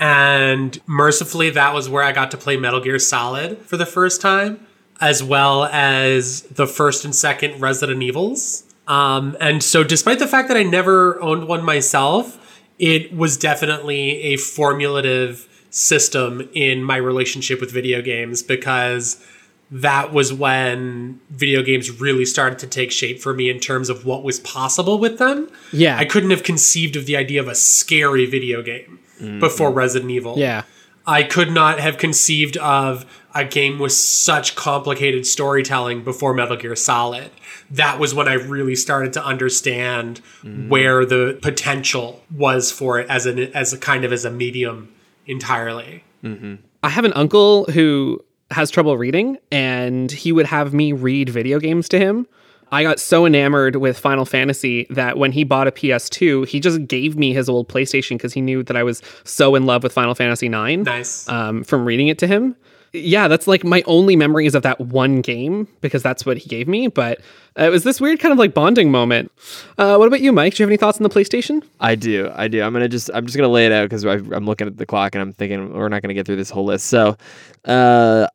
[0.00, 4.22] And mercifully, that was where I got to play Metal Gear Solid for the first
[4.22, 4.66] time,
[4.98, 8.64] as well as the first and second Resident Evils.
[8.88, 12.38] Um, and so, despite the fact that I never owned one myself,
[12.78, 19.22] it was definitely a formulative system in my relationship with video games because
[19.70, 24.04] that was when video games really started to take shape for me in terms of
[24.04, 25.48] what was possible with them.
[25.72, 25.96] Yeah.
[25.96, 29.40] I couldn't have conceived of the idea of a scary video game Mm-hmm.
[29.40, 30.38] before Resident Evil.
[30.38, 30.62] Yeah.
[31.06, 33.04] I could not have conceived of
[33.34, 37.30] a game with such complicated storytelling before Metal Gear Solid.
[37.70, 40.68] That was when I really started to understand mm-hmm.
[40.68, 44.92] where the potential was for it as an as a kind of as a medium
[45.26, 46.04] entirely.
[46.22, 46.56] Mm-hmm.
[46.82, 51.58] I have an uncle who has trouble reading, and he would have me read video
[51.60, 52.26] games to him.
[52.72, 56.86] I got so enamored with Final Fantasy that when he bought a PS2, he just
[56.86, 59.92] gave me his old PlayStation because he knew that I was so in love with
[59.92, 61.28] Final Fantasy IX Nice.
[61.28, 62.54] um, from reading it to him.
[62.92, 66.66] yeah, that's like my only memories of that one game because that's what he gave
[66.68, 66.88] me.
[66.88, 67.20] But
[67.56, 69.30] it was this weird kind of like bonding moment.
[69.78, 70.54] Uh, what about you, Mike?
[70.54, 71.62] Do you have any thoughts on the PlayStation?
[71.80, 72.62] I do, I do.
[72.62, 75.14] I'm gonna just, I'm just gonna lay it out because I'm looking at the clock
[75.14, 76.86] and I'm thinking we're not gonna get through this whole list.
[76.86, 77.16] So,
[77.64, 78.26] uh,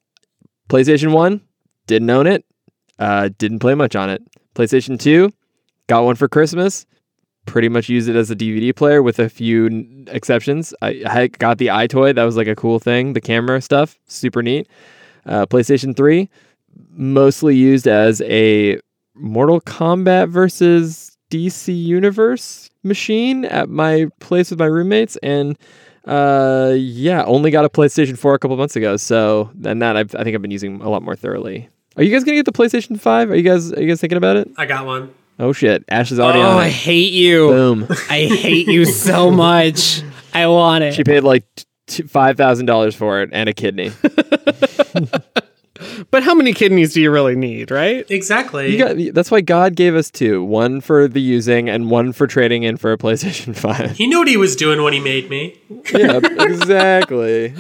[0.69, 1.41] PlayStation One,
[1.87, 2.43] didn't own it,
[2.99, 4.21] uh, didn't play much on it.
[4.55, 5.31] PlayStation Two,
[5.87, 6.85] got one for Christmas.
[7.45, 10.73] Pretty much used it as a DVD player with a few n- exceptions.
[10.81, 12.15] I, I got the EyeToy.
[12.15, 13.13] That was like a cool thing.
[13.13, 14.67] The camera stuff, super neat.
[15.27, 16.29] Uh, PlayStation 3,
[16.91, 18.79] mostly used as a
[19.15, 25.17] Mortal Kombat versus DC Universe machine at my place with my roommates.
[25.17, 25.57] And
[26.05, 28.97] uh, yeah, only got a PlayStation 4 a couple months ago.
[28.97, 31.69] So, and that I've, I think I've been using a lot more thoroughly.
[31.97, 33.31] Are you guys gonna get the PlayStation 5?
[33.31, 34.49] Are you guys are you guys thinking about it?
[34.57, 35.13] I got one.
[35.39, 37.47] Oh shit, Ash is already Oh, on I hate you.
[37.49, 37.87] Boom.
[38.09, 40.01] I hate you so much.
[40.33, 40.93] I want it.
[40.93, 41.45] She paid like
[41.87, 43.91] t- five thousand dollars for it and a kidney.
[46.09, 48.09] But how many kidneys do you really need, right?
[48.09, 48.71] Exactly.
[48.71, 52.27] You got that's why God gave us two, one for the using and one for
[52.27, 53.91] trading in for a PlayStation Five.
[53.97, 55.59] he knew what he was doing when he made me.
[55.93, 57.53] yeah, exactly.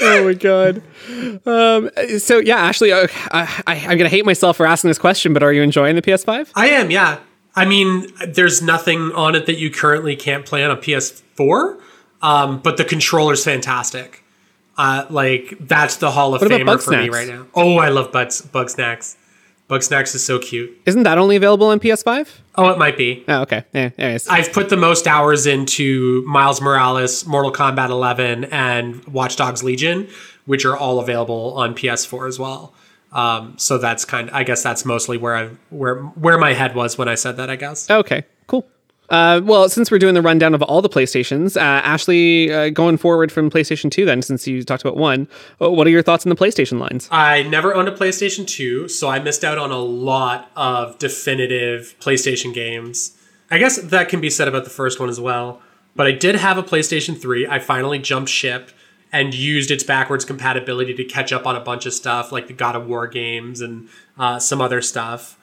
[0.00, 0.82] Oh my god.
[1.46, 5.32] Um, so yeah, Ashley, uh, I, I, I'm gonna hate myself for asking this question,
[5.32, 6.50] but are you enjoying the PS5?
[6.54, 7.20] I am, yeah.
[7.56, 11.80] I mean, there's nothing on it that you currently can't play on a PS4,
[12.22, 14.24] um, but the controller's fantastic.
[14.76, 17.46] Uh, like that's the Hall of What Famer for me right now.
[17.54, 19.16] Oh, I love Bugs, Bugsnax.
[19.68, 20.76] Bug Snacks is so cute.
[20.84, 22.28] Isn't that only available on PS5?
[22.56, 23.24] Oh, it might be.
[23.26, 23.64] Oh, okay.
[23.72, 24.28] Yeah, anyways.
[24.28, 30.08] I've put the most hours into Miles Morales, Mortal Kombat 11, and Watch Dogs Legion,
[30.46, 32.72] which are all available on PS4 as well.
[33.12, 34.30] Um, so that's kind.
[34.32, 37.48] I guess that's mostly where I where where my head was when I said that.
[37.48, 37.88] I guess.
[37.88, 38.66] Okay, cool.
[39.14, 42.96] Uh, well, since we're doing the rundown of all the PlayStations, uh, Ashley, uh, going
[42.96, 45.28] forward from PlayStation 2, then, since you talked about one,
[45.62, 47.08] uh, what are your thoughts on the PlayStation lines?
[47.12, 51.94] I never owned a PlayStation 2, so I missed out on a lot of definitive
[52.00, 53.16] PlayStation games.
[53.52, 55.62] I guess that can be said about the first one as well.
[55.94, 57.46] But I did have a PlayStation 3.
[57.46, 58.72] I finally jumped ship
[59.12, 62.52] and used its backwards compatibility to catch up on a bunch of stuff, like the
[62.52, 65.38] God of War games and uh, some other stuff.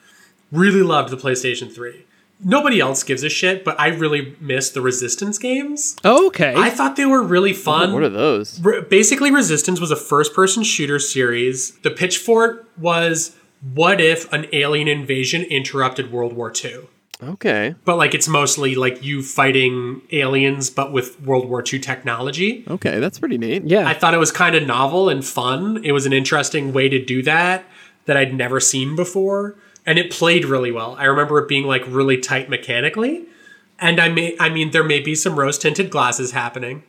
[0.50, 2.04] Really loved the PlayStation 3.
[2.44, 5.96] Nobody else gives a shit, but I really miss the Resistance games.
[6.04, 6.54] Okay.
[6.56, 7.92] I thought they were really fun.
[7.92, 8.60] What are those?
[8.60, 13.36] Re- basically resistance was a first person shooter series the pitch for it was
[13.74, 16.76] what if an alien invasion interrupted world war ii
[17.22, 17.74] Okay.
[17.84, 22.98] but like it's mostly like you fighting aliens but with world war ii technology Okay,
[22.98, 23.62] that's pretty neat.
[23.64, 23.86] yeah.
[23.88, 27.02] i thought it was kind of novel and fun it was an interesting way to
[27.02, 27.64] do that
[28.06, 31.82] that i'd never seen before and it played really well i remember it being like
[31.86, 33.26] really tight mechanically
[33.78, 36.82] and i may i mean there may be some rose tinted glasses happening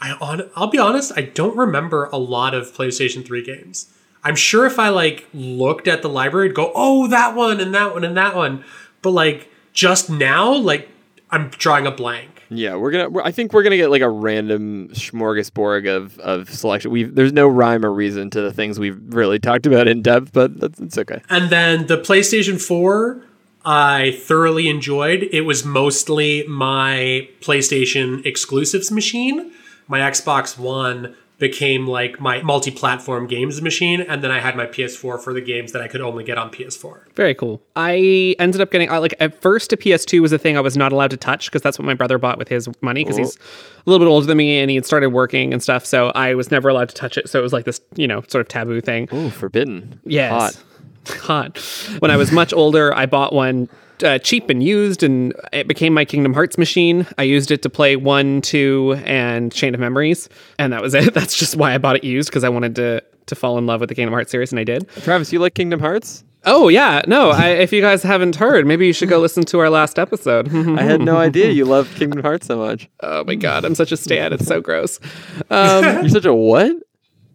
[0.00, 3.92] I on I'll be honest, I don't remember a lot of PlayStation 3 games.
[4.24, 7.74] I'm sure if I like looked at the library, I'd go, "Oh, that one and
[7.74, 8.64] that one and that one."
[9.02, 10.88] But like just now, like
[11.30, 12.35] I'm drawing a blank.
[12.48, 13.08] Yeah, we're gonna.
[13.08, 16.90] We're, I think we're gonna get like a random smorgasbord of of selection.
[16.90, 20.32] We there's no rhyme or reason to the things we've really talked about in depth,
[20.32, 21.22] but that's it's okay.
[21.28, 23.22] And then the PlayStation 4
[23.64, 25.28] I thoroughly enjoyed.
[25.32, 29.50] It was mostly my PlayStation exclusives machine.
[29.88, 35.20] My Xbox One became like my multi-platform games machine and then I had my PS4
[35.20, 37.12] for the games that I could only get on PS4.
[37.14, 37.62] Very cool.
[37.74, 40.76] I ended up getting I like at first a PS2 was a thing I was
[40.76, 43.36] not allowed to touch because that's what my brother bought with his money because he's
[43.36, 43.82] oh.
[43.86, 45.84] a little bit older than me and he had started working and stuff.
[45.84, 47.28] So I was never allowed to touch it.
[47.28, 49.08] So it was like this, you know, sort of taboo thing.
[49.12, 50.00] Ooh, forbidden.
[50.04, 50.32] Yes.
[50.32, 50.64] Hot.
[51.20, 51.58] Hot.
[51.98, 53.68] When I was much older, I bought one
[54.04, 57.06] uh, cheap and used, and it became my Kingdom Hearts machine.
[57.18, 60.28] I used it to play one, two, and Chain of Memories,
[60.58, 61.14] and that was it.
[61.14, 63.80] That's just why I bought it used because I wanted to to fall in love
[63.80, 64.88] with the Kingdom Hearts series, and I did.
[65.02, 66.22] Travis, you like Kingdom Hearts?
[66.44, 67.30] Oh yeah, no.
[67.30, 70.46] I, if you guys haven't heard, maybe you should go listen to our last episode.
[70.78, 72.88] I had no idea you love Kingdom Hearts so much.
[73.00, 74.32] oh my god, I'm such a stan.
[74.32, 75.00] It's so gross.
[75.50, 76.76] You're such a what?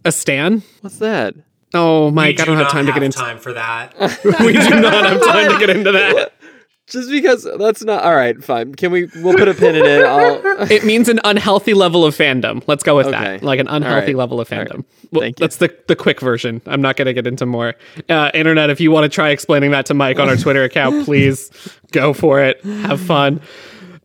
[0.06, 0.64] A stan?
[0.80, 1.36] What's that?
[1.74, 3.18] Oh We Mike, I do don't have not time to get into.
[3.18, 3.94] time for that.
[4.40, 6.34] we do not have time to get into that.
[6.92, 8.44] Just because that's not all right.
[8.44, 8.76] Fine.
[8.76, 9.06] Can we?
[9.16, 10.04] We'll put a pin in it.
[10.06, 10.42] I'll.
[10.72, 12.62] It means an unhealthy level of fandom.
[12.68, 13.18] Let's go with Okay.
[13.38, 13.44] that.
[13.44, 14.16] Like an unhealthy right.
[14.16, 14.68] level of All right.
[14.68, 14.84] fandom.
[15.12, 15.44] Well, Thank you.
[15.44, 16.62] That's the the quick version.
[16.66, 17.76] I'm not going to get into more.
[18.10, 21.06] Uh, Internet, if you want to try explaining that to Mike on our Twitter account,
[21.06, 21.50] please
[21.92, 22.62] go for it.
[22.64, 23.40] Have fun.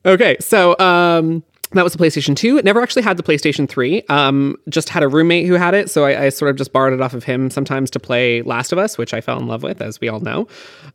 [0.04, 2.58] Okay, so um, that was the PlayStation 2.
[2.58, 4.02] It never actually had the PlayStation 3.
[4.08, 6.92] Um, just had a roommate who had it, so I, I sort of just borrowed
[6.92, 9.62] it off of him sometimes to play Last of Us, which I fell in love
[9.62, 10.46] with, as we all know.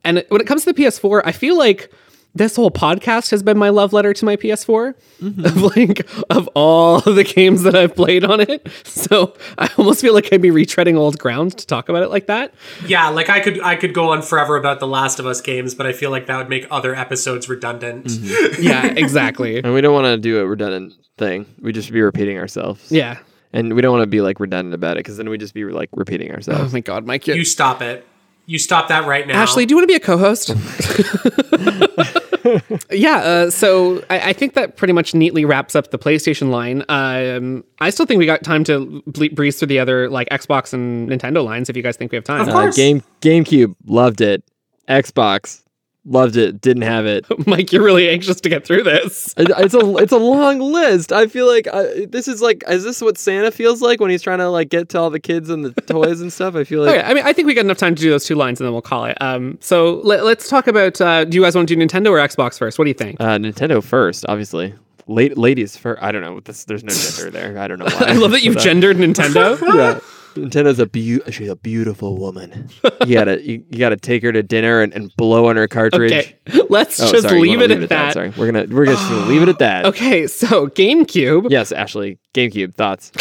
[0.04, 1.92] And when it comes to the PS4, I feel like
[2.34, 5.46] this whole podcast has been my love letter to my PS4 Mm-hmm.
[5.46, 8.68] of like of all the games that I've played on it.
[8.86, 12.26] So I almost feel like I'd be retreading old ground to talk about it like
[12.26, 12.54] that.
[12.88, 15.76] Yeah, like I could I could go on forever about the Last of Us games,
[15.76, 18.06] but I feel like that would make other episodes redundant.
[18.08, 18.64] Mm-hmm.
[18.64, 19.58] Yeah, exactly.
[19.64, 21.46] And we don't want to do a redundant thing.
[21.62, 22.92] We just be repeating ourselves.
[22.92, 23.20] yeah.
[23.54, 25.66] And we don't want to be like redundant about it because then we just be
[25.66, 26.72] like repeating ourselves.
[26.74, 27.28] Oh my god, Mike.
[27.28, 28.08] You stop it.
[28.48, 29.40] You stop that right now.
[29.40, 30.50] Ashley, do you want to be a co-host?
[32.92, 33.18] yeah.
[33.18, 36.84] Uh, so I, I think that pretty much neatly wraps up the PlayStation line.
[36.90, 40.74] Um, I still think we got time to ble- breeze through the other like Xbox
[40.74, 41.70] and Nintendo lines.
[41.70, 42.42] If you guys think we have time.
[42.42, 42.72] Of Uh.
[42.72, 44.44] Game GameCube loved it.
[44.90, 45.61] Xbox
[46.06, 46.62] loved it.
[46.62, 47.26] Didn't have it.
[47.48, 49.34] Mike, you're really anxious to get through this.
[49.38, 51.12] It's a it's a long list.
[51.12, 54.22] I feel like uh, this is like is this what Santa feels like when he's
[54.22, 56.56] trying to like get to all the kids and the toys and stuff?
[56.56, 58.26] I feel like Okay, I mean, I think we got enough time to do those
[58.26, 59.18] two lines, and then we'll call it.
[59.22, 61.00] Um, so let, us talk about.
[61.00, 62.80] Uh, do you guys want to do Nintendo or Xbox first?
[62.80, 63.20] What do you think?
[63.20, 64.74] uh, Nintendo first, obviously.
[65.08, 66.02] Late ladies first.
[66.02, 66.40] I don't know.
[66.40, 67.58] This, there's no gender there.
[67.58, 68.08] I don't know why.
[68.10, 69.60] I love that you've gendered Nintendo.
[69.76, 70.00] yeah.
[70.36, 72.70] Nintendo's a beau- she's a beautiful woman.
[73.06, 76.12] You gotta you, you gotta take her to dinner and, and blow on her cartridge.
[76.12, 76.36] Okay,
[76.70, 78.14] let's Oh, just sorry, leave wanna it at that.
[78.14, 79.86] Sorry, we're gonna we're just gonna leave it at that.
[79.86, 81.48] Okay, so GameCube.
[81.50, 82.18] Yes, Ashley.
[82.34, 83.12] GameCube thoughts.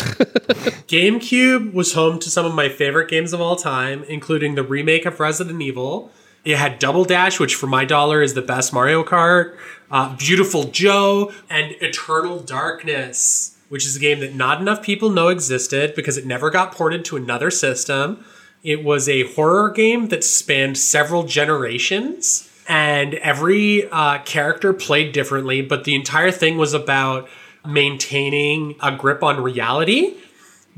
[0.89, 5.05] GameCube was home to some of my favorite games of all time, including the remake
[5.07, 6.11] of Resident Evil.
[6.45, 9.57] It had Double Dash, which for my dollar is the best Mario Kart,
[9.91, 15.29] uh, Beautiful Joe, and Eternal Darkness, which is a game that not enough people know
[15.29, 18.23] existed because it never got ported to another system.
[18.63, 25.63] It was a horror game that spanned several generations, and every uh, character played differently,
[25.63, 27.29] but the entire thing was about
[27.67, 30.17] maintaining a grip on reality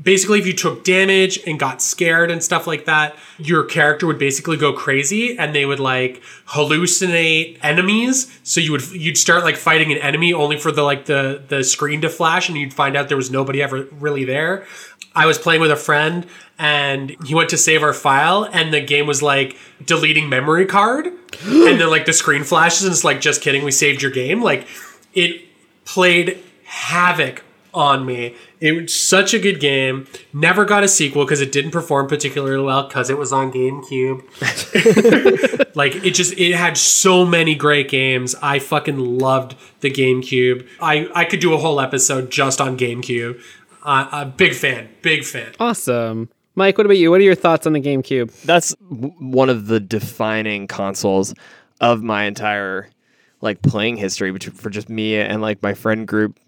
[0.01, 4.19] basically if you took damage and got scared and stuff like that your character would
[4.19, 8.39] basically go crazy and they would like hallucinate enemies.
[8.43, 11.63] So you would you'd start like fighting an enemy only for the like the the
[11.63, 14.65] screen to flash and you'd find out there was nobody ever really there.
[15.15, 16.25] I was playing with a friend
[16.57, 21.07] and he went to save our file and the game was like deleting memory card.
[21.43, 24.41] And then like the screen flashes and it's like just kidding we saved your game.
[24.41, 24.67] Like
[25.13, 25.41] it
[25.85, 28.35] played havoc on me.
[28.59, 30.07] It was such a good game.
[30.31, 34.23] Never got a sequel because it didn't perform particularly well because it was on GameCube.
[35.75, 38.35] like it just it had so many great games.
[38.41, 40.67] I fucking loved the GameCube.
[40.81, 43.41] I I could do a whole episode just on GameCube.
[43.83, 45.51] Uh, a big fan, big fan.
[45.59, 46.29] Awesome.
[46.55, 47.09] Mike, what about you?
[47.09, 48.31] What are your thoughts on the GameCube?
[48.43, 51.33] That's w- one of the defining consoles
[51.81, 52.89] of my entire
[53.41, 56.39] like playing history, which for just me and like my friend group.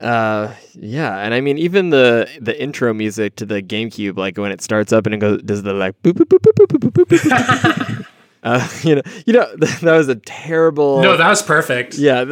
[0.00, 4.50] Uh, yeah, and I mean even the the intro music to the GameCube, like when
[4.50, 7.04] it starts up and it goes, does the like boop boop boop boop boop boop
[7.06, 7.18] boop.
[7.18, 8.06] boop.
[8.42, 11.02] uh, you know, you know that was a terrible.
[11.02, 11.98] No, that was perfect.
[11.98, 12.24] Yeah.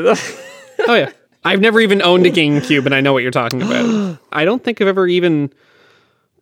[0.89, 1.11] oh yeah.
[1.43, 4.19] I've never even owned a GameCube, and I know what you're talking about.
[4.31, 5.51] I don't think I've ever even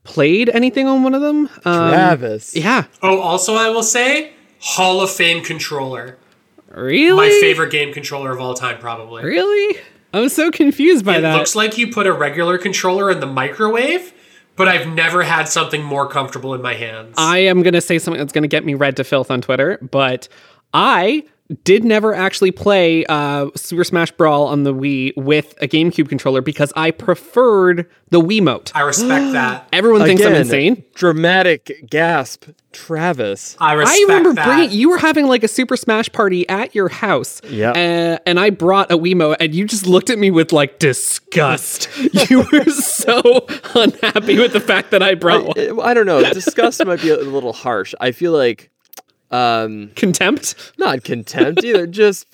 [0.03, 1.49] played anything on one of them.
[1.65, 2.57] Um, Travis.
[2.57, 2.85] Yeah.
[3.01, 6.19] Oh, also, I will say Hall of Fame controller.
[6.69, 7.17] Really?
[7.17, 9.23] My favorite game controller of all time, probably.
[9.23, 9.79] Really?
[10.13, 11.35] I'm so confused by It that.
[11.35, 14.13] It looks like you put a regular controller in the microwave,
[14.57, 17.15] but I've never had something more comfortable in my hands.
[17.19, 19.41] I am going to say something that's going to get me red to filth on
[19.41, 20.29] Twitter, but
[20.73, 21.25] I
[21.65, 26.43] did never actually play uh, Super Smash Brawl on the Wii with a GameCube controller
[26.43, 28.73] because I preferred the Wiimote.
[28.75, 29.67] I respect that.
[29.73, 30.85] Everyone thinks I'm insane.
[30.95, 33.57] Dramatic gasp, Travis.
[33.61, 34.47] I respect I remember that.
[34.47, 37.41] bringing you were having like a Super Smash party at your house.
[37.45, 37.77] Yep.
[37.77, 41.89] Uh, and I brought a Wiimote and you just looked at me with like disgust.
[42.31, 45.59] you were so unhappy with the fact that I brought one.
[45.59, 46.23] I, I don't know.
[46.33, 47.95] Disgust might be a little harsh.
[48.01, 48.71] I feel like
[49.31, 50.73] um Contempt?
[50.79, 52.27] not contempt either just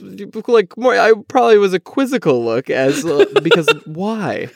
[0.47, 4.49] like more i probably was a quizzical look as uh, because why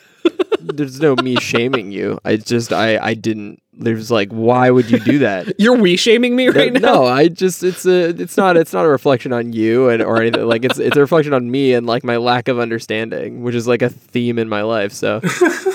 [0.59, 4.99] there's no me shaming you i just i i didn't there's like why would you
[4.99, 6.79] do that You're we shaming me right now?
[6.79, 10.21] no i just it's a it's not it's not a reflection on you and or
[10.21, 13.55] anything like it's it's a reflection on me and like my lack of understanding which
[13.55, 15.21] is like a theme in my life so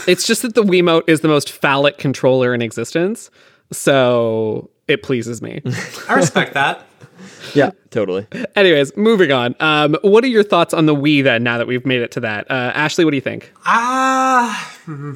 [0.07, 3.31] It's just that the Wiimote is the most phallic controller in existence.
[3.77, 5.63] So it pleases me.
[6.09, 6.87] I respect that.
[7.55, 9.55] yeah totally Anyways, moving on.
[9.61, 12.21] Um, what are your thoughts on the Wii then, now that we've made it to
[12.21, 12.51] that?
[12.51, 13.53] Uh, Ashley, what do you think?
[13.65, 15.15] Ah, hmm.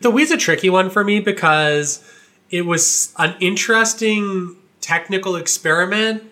[0.00, 2.04] the Wii's a tricky one for me because
[2.50, 6.24] it was an interesting technical experiment,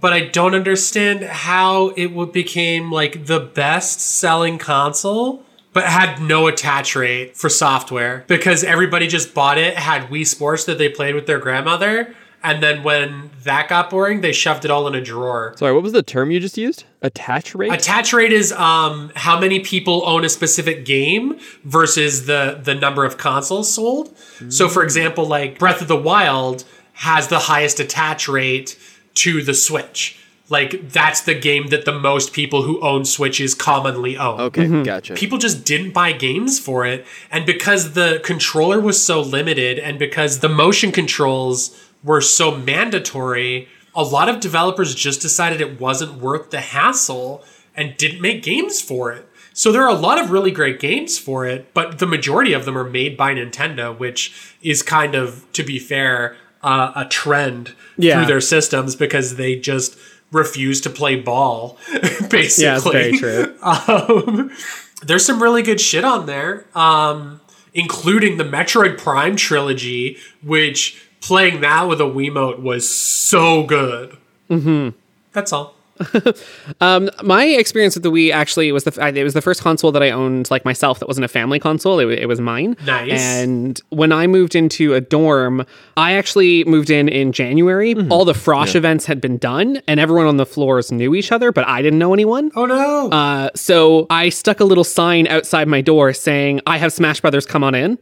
[0.00, 6.46] but I don't understand how it became like the best selling console, but had no
[6.46, 11.14] attach rate for software because everybody just bought it, had Wii Sports that they played
[11.14, 12.14] with their grandmother.
[12.42, 15.54] And then when that got boring, they shoved it all in a drawer.
[15.56, 16.84] Sorry, what was the term you just used?
[17.00, 17.72] Attach rate?
[17.72, 23.04] Attach rate is um, how many people own a specific game versus the the number
[23.04, 24.14] of consoles sold.
[24.50, 28.78] So, for example, like Breath of the Wild has the highest attach rate
[29.14, 30.18] to the Switch.
[30.50, 34.40] Like that's the game that the most people who own Switches commonly own.
[34.40, 35.14] okay, gotcha.
[35.14, 39.98] People just didn't buy games for it, and because the controller was so limited, and
[39.98, 46.20] because the motion controls were so mandatory, a lot of developers just decided it wasn't
[46.20, 47.42] worth the hassle
[47.74, 49.26] and didn't make games for it.
[49.54, 52.64] So there are a lot of really great games for it, but the majority of
[52.66, 57.74] them are made by Nintendo, which is kind of, to be fair, uh, a trend
[57.96, 58.16] Yeah.
[58.18, 59.96] through their systems because they just
[60.34, 61.78] refuse to play ball,
[62.28, 62.64] basically.
[62.64, 63.54] Yeah, very true.
[63.62, 64.50] Um,
[65.02, 67.40] there's some really good shit on there, um,
[67.72, 74.16] including the Metroid Prime trilogy, which playing that with a Wiimote was so good.
[74.50, 74.96] Mm-hmm.
[75.32, 75.73] That's all.
[76.80, 80.10] My experience with the Wii actually was the it was the first console that I
[80.10, 81.98] owned like myself that wasn't a family console.
[82.00, 82.76] It, wa- it was mine.
[82.84, 83.12] Nice.
[83.20, 85.64] And when I moved into a dorm,
[85.96, 87.94] I actually moved in in January.
[88.10, 91.52] All the Frosh events had been done, and everyone on the floors knew each other,
[91.52, 92.50] but I didn't know anyone.
[92.56, 93.10] Oh no!
[93.10, 97.46] Uh, so I stuck a little sign outside my door saying, "I have Smash Brothers.
[97.46, 97.98] Come on in."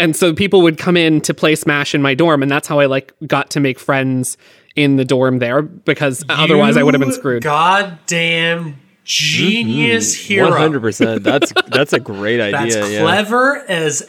[0.00, 2.78] And so people would come in to play Smash in my dorm, and that's how
[2.78, 4.36] I like got to make friends
[4.82, 7.42] in the dorm there because otherwise I would have been You screwed.
[7.42, 10.50] Goddamn genius hero.
[10.50, 11.22] One hundred percent.
[11.22, 12.88] That's that's a great That's idea.
[12.88, 13.00] yeah.
[13.02, 14.08] clever as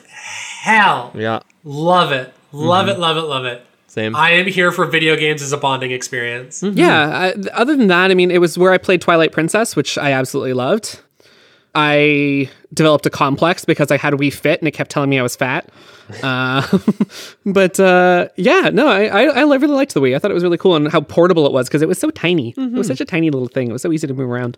[0.61, 1.11] hell.
[1.15, 1.39] Yeah.
[1.63, 2.33] Love it.
[2.51, 2.93] Love it.
[2.93, 3.01] Mm-hmm.
[3.01, 3.21] Love it.
[3.21, 3.65] Love it.
[3.87, 4.15] Same.
[4.15, 6.61] I am here for video games as a bonding experience.
[6.61, 6.77] Mm-hmm.
[6.77, 7.33] Yeah.
[7.35, 10.11] I, other than that, I mean, it was where I played Twilight Princess, which I
[10.11, 10.99] absolutely loved.
[11.79, 15.17] I developed a complex because I had a Wii Fit and it kept telling me
[15.17, 15.69] I was fat.
[16.21, 16.61] Uh,
[17.45, 20.15] but uh, yeah, no, I, I I really liked the Wii.
[20.15, 22.09] I thought it was really cool and how portable it was because it was so
[22.11, 22.53] tiny.
[22.57, 23.69] It was such a tiny little thing.
[23.69, 24.57] It was so easy to move around.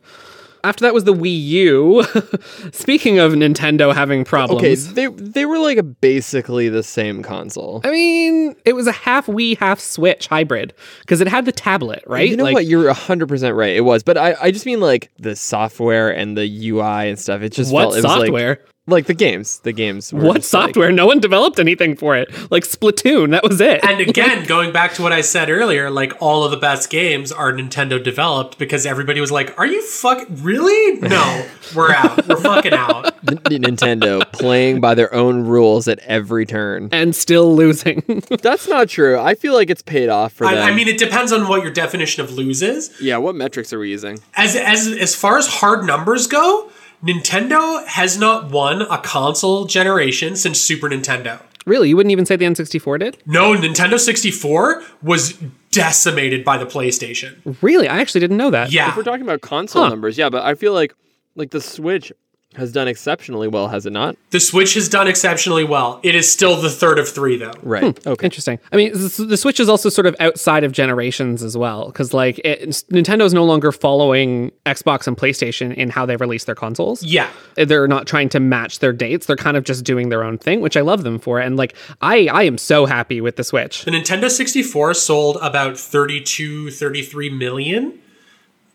[0.64, 2.04] After that was the Wii U.
[2.72, 7.82] Speaking of Nintendo having problems, Okay, they they were like basically the same console.
[7.84, 12.04] I mean, it was a half Wii, half Switch hybrid because it had the tablet,
[12.08, 12.30] right?
[12.30, 12.66] You know Like- what?
[12.66, 13.76] You're hundred percent right.
[13.76, 17.42] It was, but I, I just mean like the software and the UI and stuff.
[17.42, 18.50] It just What felt it was software?
[18.50, 19.60] like like the games.
[19.60, 20.12] The games.
[20.12, 20.92] were What just, like- software?
[20.92, 22.30] no one developed anything for it.
[22.52, 23.84] Like Splatoon, that was it.
[23.86, 27.32] And again, going back to what I said earlier, like all of the best games
[27.32, 31.00] are Nintendo developed because everybody was like, "Are you fuck really?
[31.00, 32.28] No, we're out.
[32.28, 36.90] We're fucking out." N- Nintendo playing by their own rules at every turn.
[36.92, 38.02] and still losing.
[38.42, 39.20] That's not true.
[39.20, 40.56] I feel like it's paid off for them.
[40.58, 42.92] I, I mean, it depends on what your definition of lose is.
[43.00, 43.18] yeah.
[43.18, 44.20] What metrics are we using?
[44.36, 46.72] As as as far as hard numbers go,
[47.04, 51.42] Nintendo has not won a console generation since Super Nintendo.
[51.66, 53.18] really, you wouldn't even say the N64 did?
[53.26, 55.34] No, Nintendo 64 was
[55.72, 57.38] decimated by the PlayStation.
[57.62, 57.88] Really?
[57.88, 58.72] I actually didn't know that.
[58.72, 58.90] Yeah.
[58.90, 59.90] If we're talking about console Huh.
[59.90, 60.94] numbers, yeah, but I feel like
[61.36, 62.12] like the Switch
[62.56, 64.18] has done exceptionally well, has it not?
[64.32, 66.00] The Switch has done exceptionally well.
[66.04, 67.54] It is still the third of three, though.
[67.64, 67.98] Right.
[67.98, 68.10] Hmm.
[68.10, 68.26] Okay.
[68.26, 68.60] Interesting.
[68.72, 72.14] I mean, s- the Switch is also sort of outside of generations as well, because
[72.14, 77.04] like it, Nintendo's no longer following Xbox and PlayStation in how they release their consoles.
[77.04, 77.30] Yeah.
[77.56, 79.28] They're not trying to match their dates.
[79.28, 81.40] They're kind of just doing their own thing, which I love them for.
[81.40, 83.86] And like, I I am so happy with the Switch.
[83.86, 87.98] The Nintendo 64 sold about 32, 33 million.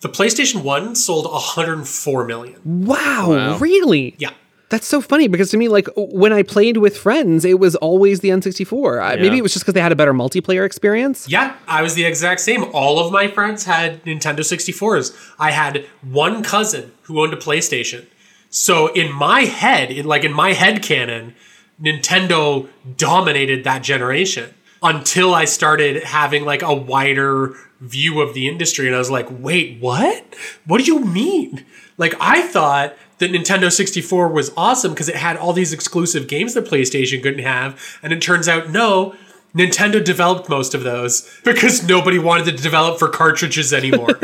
[0.06, 2.60] The PlayStation 1 sold 104 million.
[2.64, 4.14] Wow, really?
[4.18, 4.30] Yeah.
[4.68, 8.20] That's so funny because to me, like when I played with friends, it was always
[8.20, 9.02] the N64.
[9.02, 11.28] I Maybe it was just because they had a better multiplayer experience.
[11.28, 12.66] Yeah, I was the exact same.
[12.72, 15.12] All of my friends had Nintendo 64s.
[15.40, 18.06] I had one cousin who owned a PlayStation.
[18.48, 21.34] So in my head, in like in my head canon,
[21.82, 24.54] Nintendo dominated that generation
[24.86, 29.26] until I started having like a wider view of the industry and I was like,
[29.30, 30.34] "Wait, what?
[30.66, 31.64] What do you mean?"
[31.98, 36.54] Like I thought that Nintendo 64 was awesome because it had all these exclusive games
[36.54, 39.14] that PlayStation couldn't have, and it turns out no,
[39.54, 44.18] Nintendo developed most of those because nobody wanted to develop for cartridges anymore.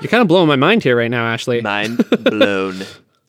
[0.00, 1.60] You're kind of blowing my mind here right now, Ashley.
[1.60, 2.84] Mind blown.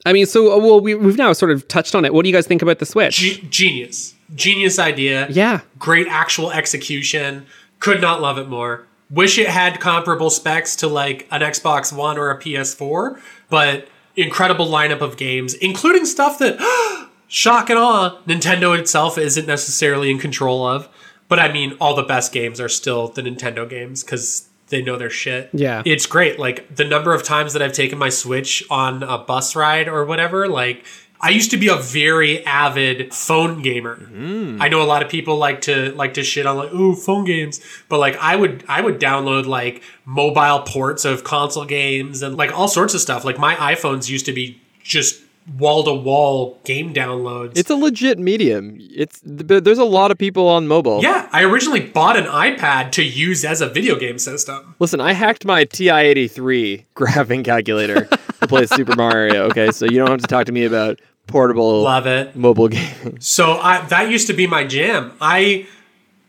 [0.10, 2.16] I mean, so uh, well, we, we've now sort of touched on it.
[2.16, 3.18] What do you guys think about the Switch?
[3.18, 4.16] Ge- genius.
[4.34, 5.28] Genius idea.
[5.30, 7.46] yeah, Great actual execution.
[7.80, 8.88] Could not love it more.
[9.12, 13.20] Wish it had comparable specs to like an Xbox One or a PS4,
[13.52, 16.58] but incredible lineup of games, including stuff that,
[17.28, 20.90] shock and awe, Nintendo itself isn't necessarily in control of.
[21.28, 24.98] But I mean, all the best games are still the Nintendo games because they know
[24.98, 25.50] their shit.
[25.54, 25.84] Yeah.
[25.86, 26.40] It's great.
[26.40, 30.06] Like the number of times that I've taken my Switch on a bus ride or
[30.06, 30.86] whatever, like
[31.22, 33.98] I used to be a very avid phone gamer.
[33.98, 34.62] Mm.
[34.62, 37.26] I know a lot of people like to like to shit on like ooh phone
[37.26, 37.60] games,
[37.90, 42.58] but like I would I would download like mobile ports of console games and like
[42.58, 43.26] all sorts of stuff.
[43.26, 45.22] Like my iPhones used to be just
[45.58, 47.58] wall to wall game downloads.
[47.58, 48.78] It's a legit medium.
[48.80, 51.02] It's th- there's a lot of people on mobile.
[51.02, 54.76] yeah, I originally bought an iPad to use as a video game system.
[54.80, 59.44] Listen, I hacked my TI-83 graphing calculator to play Super Mario.
[59.46, 62.36] Okay, so you don't have to talk to me about portable Love it.
[62.36, 63.18] mobile gaming.
[63.20, 65.14] So I, that used to be my jam.
[65.22, 65.68] I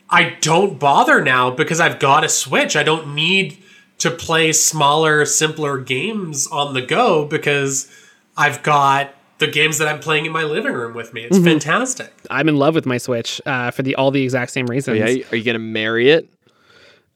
[0.09, 2.75] I don't bother now because I've got a Switch.
[2.75, 3.57] I don't need
[3.99, 7.89] to play smaller, simpler games on the go because
[8.37, 11.23] I've got the games that I'm playing in my living room with me.
[11.23, 12.13] It's fantastic.
[12.29, 14.97] I'm in love with my Switch uh, for the all the exact same reasons.
[14.99, 16.29] Yeah, are you gonna marry it?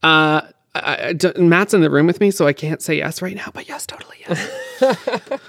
[0.04, 0.42] Uh,
[0.74, 3.36] I, I d- Matt's in the room with me, so I can't say yes right
[3.36, 3.50] now.
[3.54, 4.50] But yes, totally yes.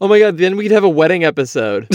[0.00, 1.86] Oh my god, then we could have a wedding episode.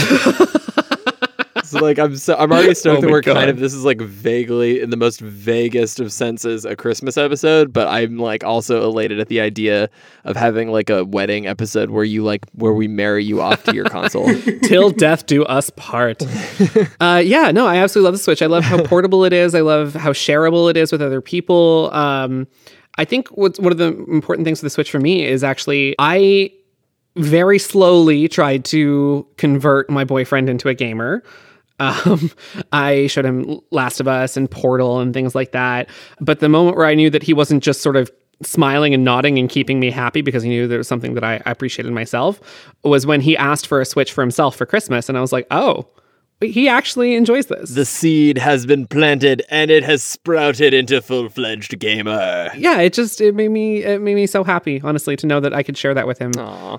[1.71, 3.83] so like I'm so I'm already stoked Oh that my we're kind of this is
[3.83, 8.83] like vaguely in the most vaguest of senses a Christmas episode, but I'm like also
[8.83, 9.89] elated at the idea
[10.25, 13.73] of having like a wedding episode where you like where we marry you off to
[13.73, 14.33] your console.
[14.63, 16.21] Till death do us part.
[16.99, 18.41] Uh, yeah, no, I absolutely love the Switch.
[18.41, 19.55] I love how portable it is.
[19.55, 21.89] I love how shareable it is with other people.
[21.93, 22.47] Um,
[22.97, 25.95] I think what's one of the important things with the Switch for me is actually
[25.97, 26.51] I
[27.15, 31.23] very slowly tried to convert my boyfriend into a gamer.
[31.81, 32.29] Um,
[32.71, 35.89] I showed him Last of Us and Portal and things like that.
[36.19, 38.11] But the moment where I knew that he wasn't just sort of
[38.43, 41.41] smiling and nodding and keeping me happy because he knew there was something that I
[41.45, 42.39] I appreciated myself
[42.83, 45.09] was when he asked for a Switch for himself for Christmas.
[45.09, 45.87] And I was like, oh,
[46.41, 47.71] he actually enjoys this.
[47.71, 52.49] the seed has been planted and it has sprouted into full-fledged gamer.
[52.57, 55.53] yeah, it just it made me it made me so happy, honestly, to know that
[55.53, 56.31] I could share that with him.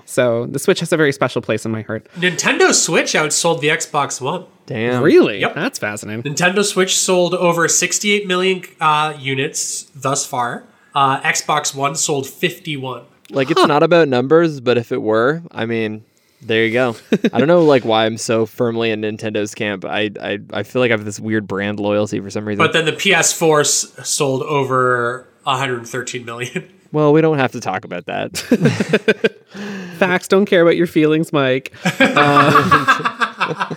[0.05, 2.07] So the Switch has a very special place in my heart.
[2.17, 4.45] Nintendo Switch outsold the Xbox One.
[4.65, 5.03] Damn.
[5.03, 5.39] Really?
[5.39, 5.55] Yep.
[5.55, 6.23] That's fascinating.
[6.23, 10.63] Nintendo Switch sold over 68 million uh, units thus far.
[10.95, 13.03] Uh, Xbox One sold 51.
[13.29, 16.05] Like it's not about numbers, but if it were, I mean,
[16.45, 16.95] there you go.
[17.31, 19.85] I don't know like why I'm so firmly in Nintendo's camp.
[19.85, 22.63] I I, I feel like I have this weird brand loyalty for some reason.
[22.63, 26.69] But then the PS4 s- sold over 113 million.
[26.91, 28.37] well, we don't have to talk about that.
[29.97, 31.73] Facts don't care about your feelings, Mike.
[31.99, 33.75] Uh,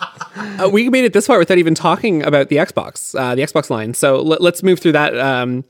[0.60, 3.70] uh, we made it this far without even talking about the Xbox, uh, the Xbox
[3.70, 3.94] line.
[3.94, 5.18] So let, let's move through that.
[5.18, 5.64] Um,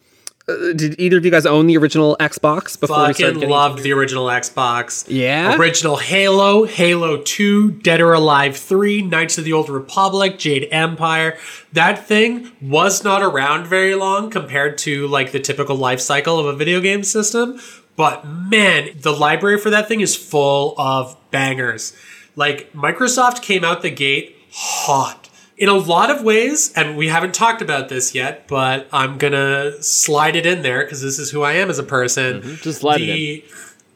[0.48, 3.50] uh, did either of you guys own the original Xbox before we started Fucking getting?
[3.50, 5.04] loved the original Xbox.
[5.08, 5.56] Yeah?
[5.56, 11.36] Original Halo, Halo 2, Dead or Alive 3, Knights of the Old Republic, Jade Empire.
[11.72, 16.46] That thing was not around very long compared to like the typical life cycle of
[16.46, 17.58] a video game system.
[17.96, 21.92] But man, the library for that thing is full of bangers.
[22.36, 25.25] Like Microsoft came out the gate hot.
[25.58, 29.82] In a lot of ways, and we haven't talked about this yet, but I'm gonna
[29.82, 32.42] slide it in there because this is who I am as a person.
[32.42, 32.54] Mm-hmm.
[32.56, 33.16] Just slide it in.
[33.16, 33.44] the,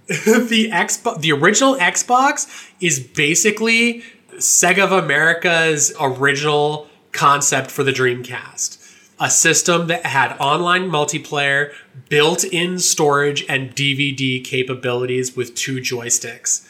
[0.49, 4.03] the Xbox, the original Xbox is basically
[4.37, 8.79] Sega of America's original concept for the Dreamcast.
[9.19, 11.75] A system that had online multiplayer,
[12.09, 16.67] built-in storage, and DVD capabilities with two joysticks.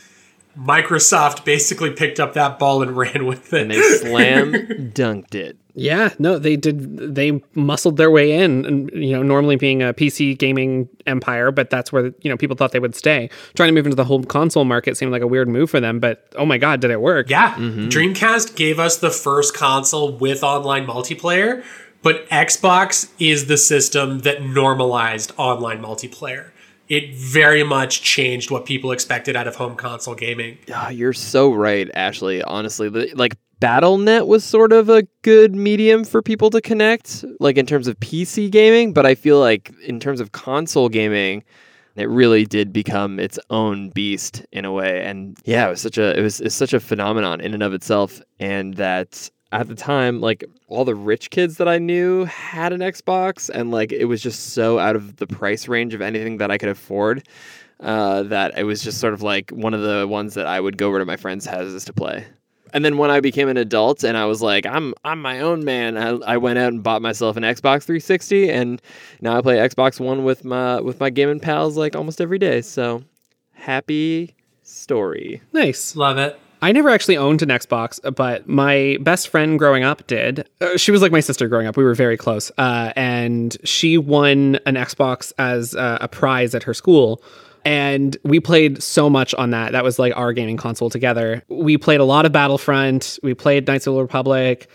[0.59, 3.63] Microsoft basically picked up that ball and ran with it.
[3.63, 4.53] and they slam
[4.95, 5.57] dunked it.
[5.75, 7.15] Yeah, no, they did.
[7.15, 11.71] They muscled their way in, and you know, normally being a PC gaming empire, but
[11.71, 13.31] that's where you know people thought they would stay.
[13.55, 16.01] Trying to move into the home console market seemed like a weird move for them,
[16.01, 17.31] but oh my god, did it work?
[17.31, 17.89] Yeah, mm-hmm.
[17.89, 21.65] Dreamcast gave us the first console with online multiplayer,
[22.03, 26.51] but Xbox is the system that normalized online multiplayer.
[26.91, 30.59] It very much changed what people expected out of home console gaming.
[30.75, 32.43] Ah, you're so right, Ashley.
[32.43, 37.65] Honestly, like Battle.net was sort of a good medium for people to connect, like in
[37.65, 38.93] terms of PC gaming.
[38.93, 41.45] But I feel like in terms of console gaming,
[41.95, 45.05] it really did become its own beast in a way.
[45.05, 47.73] And yeah, it was such a it was it's such a phenomenon in and of
[47.73, 48.21] itself.
[48.41, 52.81] And that at the time, like all the rich kids that I knew had an
[52.81, 56.51] Xbox, and like it was just so out of the price range of anything that
[56.51, 57.27] I could afford
[57.81, 60.77] uh, that it was just sort of like one of the ones that I would
[60.77, 62.27] go over to my friends' houses to play.
[62.73, 65.65] And then when I became an adult and I was like, I'm I'm my own
[65.65, 68.81] man, I, I went out and bought myself an Xbox 360, and
[69.21, 72.61] now I play Xbox One with my with my gaming pals like almost every day.
[72.61, 73.03] So
[73.53, 75.43] happy story.
[75.53, 75.97] Nice.
[75.97, 76.39] Love it.
[76.63, 80.49] I never actually owned an Xbox, but my best friend growing up did.
[80.61, 81.77] Uh, she was like my sister growing up.
[81.77, 82.51] We were very close.
[82.59, 87.23] Uh, and she won an Xbox as uh, a prize at her school.
[87.65, 89.73] And we played so much on that.
[89.73, 91.43] That was like our gaming console together.
[91.49, 93.19] We played a lot of Battlefront.
[93.23, 94.69] We played Knights of the Republic.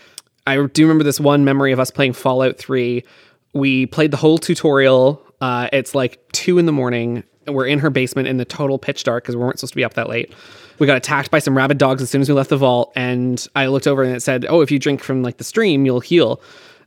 [0.46, 3.04] I do remember this one memory of us playing Fallout 3.
[3.52, 5.22] We played the whole tutorial.
[5.40, 7.24] Uh, it's like two in the morning.
[7.46, 9.84] We're in her basement in the total pitch dark because we weren't supposed to be
[9.84, 10.32] up that late.
[10.78, 12.92] We got attacked by some rabid dogs as soon as we left the vault.
[12.96, 15.86] And I looked over and it said, Oh, if you drink from like the stream,
[15.86, 16.40] you'll heal.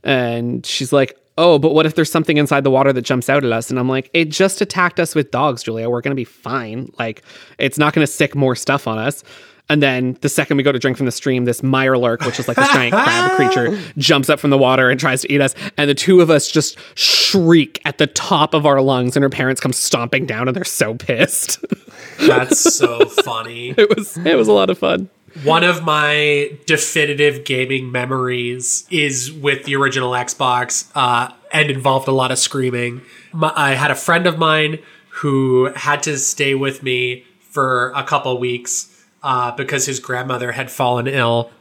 [0.03, 3.45] And she's like, Oh, but what if there's something inside the water that jumps out
[3.45, 3.69] at us?
[3.69, 5.89] And I'm like, It just attacked us with dogs, Julia.
[5.89, 6.91] We're to be fine.
[6.99, 7.23] Like,
[7.57, 9.23] it's not going to sick more stuff on us.
[9.69, 12.47] And then the second we go to drink from the stream, this Mirelurk, which is
[12.47, 15.53] like this giant crab creature, jumps up from the water and tries to eat us.
[15.77, 19.29] And the two of us just shriek at the top of our lungs, and her
[19.29, 21.63] parents come stomping down, and they're so pissed.
[22.19, 23.69] That's so funny.
[23.77, 25.09] it was it was a lot of fun.
[25.43, 32.11] One of my definitive gaming memories is with the original Xbox uh, and involved a
[32.11, 33.01] lot of screaming.
[33.31, 38.03] My, I had a friend of mine who had to stay with me for a
[38.03, 41.51] couple weeks uh, because his grandmother had fallen ill.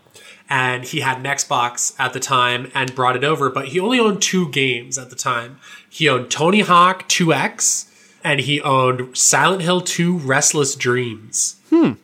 [0.50, 4.00] And he had an Xbox at the time and brought it over, but he only
[4.00, 5.58] owned two games at the time.
[5.90, 7.86] He owned Tony Hawk 2X
[8.24, 11.56] and he owned Silent Hill 2 Restless Dreams.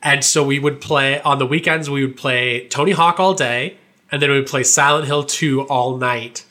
[0.02, 3.78] And so we would play on the weekends, we would play Tony Hawk all day,
[4.12, 6.44] and then we would play Silent Hill 2 all night.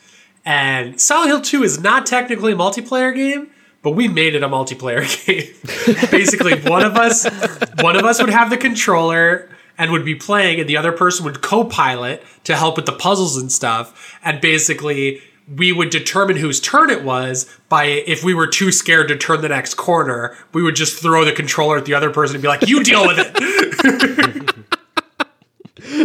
[0.44, 3.50] And Silent Hill 2 is not technically a multiplayer game,
[3.84, 6.10] but we made it a multiplayer game.
[6.10, 7.24] Basically, one of us
[7.80, 11.24] one of us would have the controller and would be playing and the other person
[11.24, 14.18] would co-pilot to help with the puzzles and stuff.
[14.24, 15.20] And basically
[15.56, 19.42] we would determine whose turn it was by if we were too scared to turn
[19.42, 22.48] the next corner, we would just throw the controller at the other person and be
[22.48, 24.54] like, "You deal with it."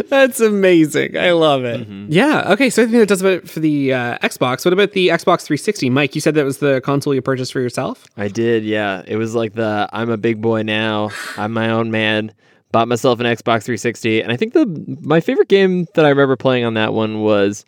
[0.09, 1.17] That's amazing.
[1.17, 1.87] I love it.
[2.09, 2.51] Yeah.
[2.53, 2.69] Okay.
[2.69, 4.65] So I think that does about it for the uh, Xbox.
[4.65, 5.89] What about the Xbox 360?
[5.89, 8.05] Mike, you said that was the console you purchased for yourself.
[8.17, 9.03] I did, yeah.
[9.07, 11.09] It was like the I'm a big boy now.
[11.37, 12.33] I'm my own man.
[12.71, 14.67] Bought myself an Xbox 360, and I think the
[15.01, 17.65] my favorite game that I remember playing on that one was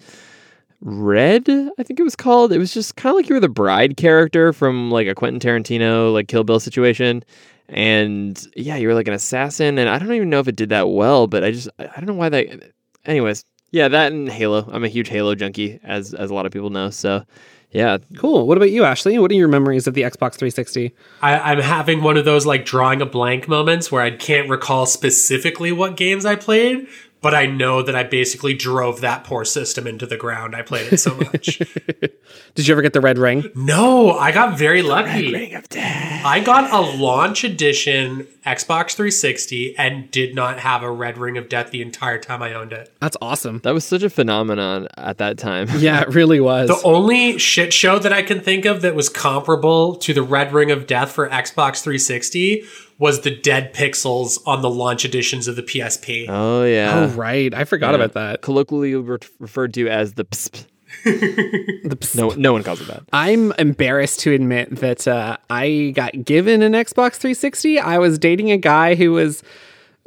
[0.82, 1.48] Wet.
[1.48, 2.52] I think it was called.
[2.52, 5.40] It was just kind of like you were the bride character from like a Quentin
[5.40, 7.24] Tarantino like Kill Bill situation,
[7.72, 9.78] and yeah, you were like an assassin.
[9.78, 11.96] And I don't even know if it did that well, but I just I I
[11.98, 12.74] don't know why that.
[13.06, 14.70] Anyways, yeah, that and Halo.
[14.72, 16.90] I'm a huge Halo junkie, as as a lot of people know.
[16.90, 17.26] So
[17.72, 18.48] yeah, Cool.
[18.48, 19.18] What about you, Ashley?
[19.18, 20.94] What are your memories of the Xbox 360?
[21.22, 24.86] I, I'm having one of those like drawing a blank moments where I can't recall
[24.86, 26.88] specifically what games I played,
[27.22, 30.56] but I know that I basically drove that poor system into the ground.
[30.56, 31.60] I played it so much.
[32.56, 33.50] Did you ever get the red ring?
[33.56, 35.56] no, I got very lucky.
[35.76, 41.48] I got a launch edition Xbox 360 and did not have a red ring of
[41.48, 42.92] death the entire time I owned it.
[43.00, 43.60] That's awesome.
[43.60, 45.68] that was such a phenomenon at that time.
[45.82, 46.70] Yeah, it really was.
[46.70, 50.54] The only shit show that I can think of that was comparable to the Red
[50.54, 52.64] Ring of Death for Xbox 360
[53.02, 56.28] was the dead pixels on the launch editions of the PSP.
[56.30, 56.94] Oh yeah.
[56.94, 57.52] oh, right.
[57.54, 57.96] I forgot Yeah.
[57.96, 58.42] about that.
[58.44, 60.66] colloquially re- referred to as the psp.
[61.04, 62.16] The psst.
[62.16, 63.04] No, no one calls it that.
[63.12, 67.80] I'm embarrassed to admit that uh, I got given an Xbox 360.
[67.80, 69.42] I was dating a guy who was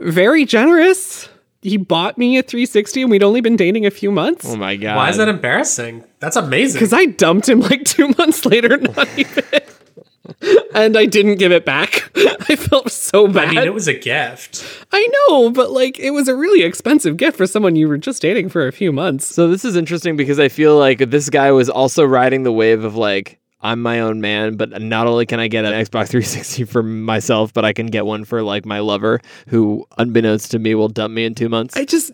[0.00, 1.28] very generous.
[1.62, 4.44] He bought me a 360 and we'd only been dating a few months.
[4.46, 4.96] Oh my god!
[4.96, 6.04] Why is that embarrassing?
[6.20, 6.78] That's amazing.
[6.78, 9.44] Because I dumped him like two months later, not even.
[10.74, 12.10] And I didn't give it back.
[12.16, 13.48] I felt so bad.
[13.48, 14.64] I mean, it was a gift.
[14.92, 18.22] I know, but like it was a really expensive gift for someone you were just
[18.22, 19.26] dating for a few months.
[19.26, 22.84] So this is interesting because I feel like this guy was also riding the wave
[22.84, 26.64] of like I'm my own man, but not only can I get an Xbox 360
[26.64, 30.74] for myself, but I can get one for like my lover, who unbeknownst to me
[30.74, 31.74] will dump me in two months.
[31.74, 32.12] I just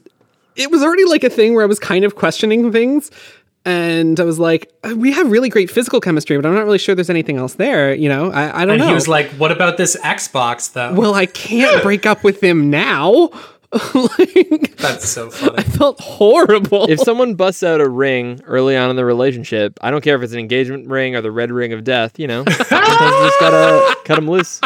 [0.57, 3.11] it was already like a thing where I was kind of questioning things.
[3.67, 6.79] And I was like, "Uh, we have really great physical chemistry, but I'm not really
[6.79, 7.95] sure there's anything else there.
[7.95, 8.89] You know, I, I don't And know.
[8.89, 12.71] he was like, "What about this Xbox, though?" well, I can't break up with him
[12.71, 13.29] now.
[13.95, 15.59] like, That's so funny.
[15.59, 16.91] I felt horrible.
[16.91, 20.23] if someone busts out a ring early on in the relationship, I don't care if
[20.23, 22.19] it's an engagement ring or the red ring of death.
[22.19, 24.61] You know, sometimes you just gotta cut them loose.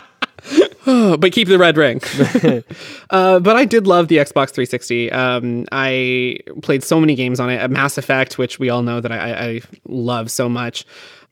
[1.18, 2.00] but keep the red ring.
[3.10, 5.10] uh, but I did love the Xbox 360.
[5.12, 7.58] Um, I played so many games on it.
[7.58, 10.84] Uh, Mass Effect, which we all know that I, I, love so much.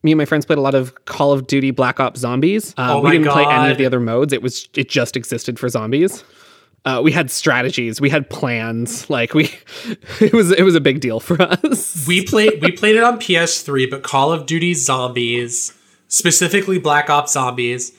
[0.03, 2.73] Me and my friends played a lot of Call of Duty Black Ops Zombies.
[2.79, 4.33] Uh, Oh we didn't play any of the other modes.
[4.33, 6.25] It was it just existed for zombies.
[6.85, 8.01] Uh, we had strategies.
[8.01, 9.09] We had plans.
[9.09, 9.45] Like we,
[10.21, 12.07] it was it was a big deal for us.
[12.09, 15.73] we played we played it on PS3, but Call of Duty Zombies,
[16.09, 17.93] specifically Black Ops Zombies,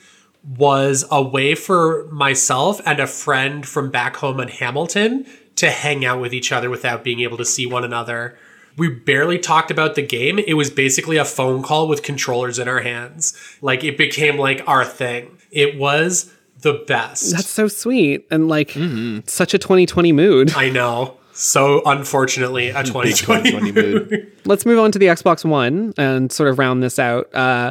[0.46, 5.26] was a way for myself and a friend from back home in Hamilton
[5.56, 8.36] to hang out with each other without being able to see one another.
[8.76, 10.38] we barely talked about the game.
[10.40, 13.32] It was basically a phone call with controllers in our hands.
[13.62, 15.38] Like it became like our thing.
[15.52, 17.30] It was the best.
[17.32, 18.70] That's so sweet and like
[19.26, 20.54] such a 2020 mood.
[20.56, 21.16] I know.
[21.34, 24.32] So unfortunately, a 2020 2020 mood.
[24.44, 27.32] Let's move on to the Xbox One and sort of round this out.
[27.34, 27.70] Uh,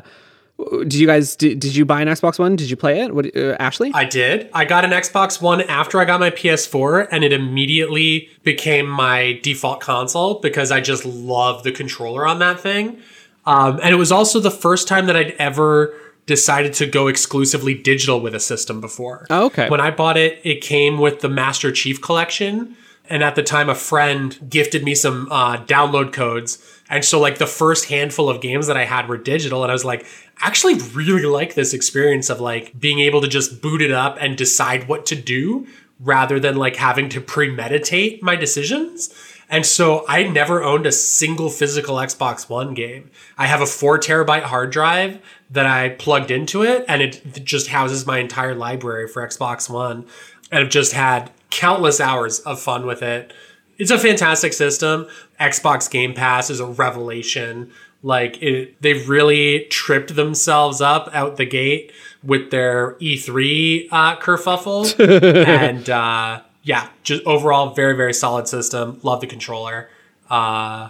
[0.64, 2.56] did you guys did, did you buy an Xbox One?
[2.56, 3.14] Did you play it?
[3.14, 3.92] What uh, Ashley?
[3.94, 4.50] I did.
[4.54, 9.40] I got an Xbox One after I got my PS4, and it immediately became my
[9.44, 13.00] default console because I just love the controller on that thing.
[13.46, 15.94] Um, and it was also the first time that I'd ever
[16.26, 19.28] decided to go exclusively digital with a system before.
[19.30, 19.70] Oh, okay.
[19.70, 22.78] When I bought it, it came with the Master Chief Collection.
[23.10, 26.58] And at the time, a friend gifted me some uh, download codes.
[26.94, 29.64] And so, like, the first handful of games that I had were digital.
[29.64, 30.06] And I was like,
[30.40, 34.16] I actually really like this experience of like being able to just boot it up
[34.20, 35.66] and decide what to do
[36.00, 39.12] rather than like having to premeditate my decisions.
[39.50, 43.10] And so I never owned a single physical Xbox One game.
[43.40, 45.20] I have a four terabyte hard drive
[45.50, 50.06] that I plugged into it and it just houses my entire library for Xbox One.
[50.52, 53.34] And I've just had countless hours of fun with it.
[53.78, 55.08] It's a fantastic system.
[55.40, 57.72] Xbox Game Pass is a revelation.
[58.02, 65.00] Like it, they've really tripped themselves up out the gate with their E3 uh, kerfuffle,
[65.48, 69.00] and uh, yeah, just overall very very solid system.
[69.04, 69.90] Love the controller.
[70.30, 70.90] Uh,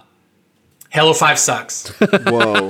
[0.90, 1.90] Halo Five sucks.
[2.00, 2.70] Whoa.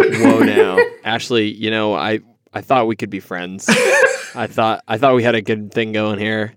[0.00, 0.78] Whoa now.
[1.04, 2.20] Ashley, you know, I
[2.52, 3.68] I thought we could be friends.
[4.34, 6.54] I thought I thought we had a good thing going here.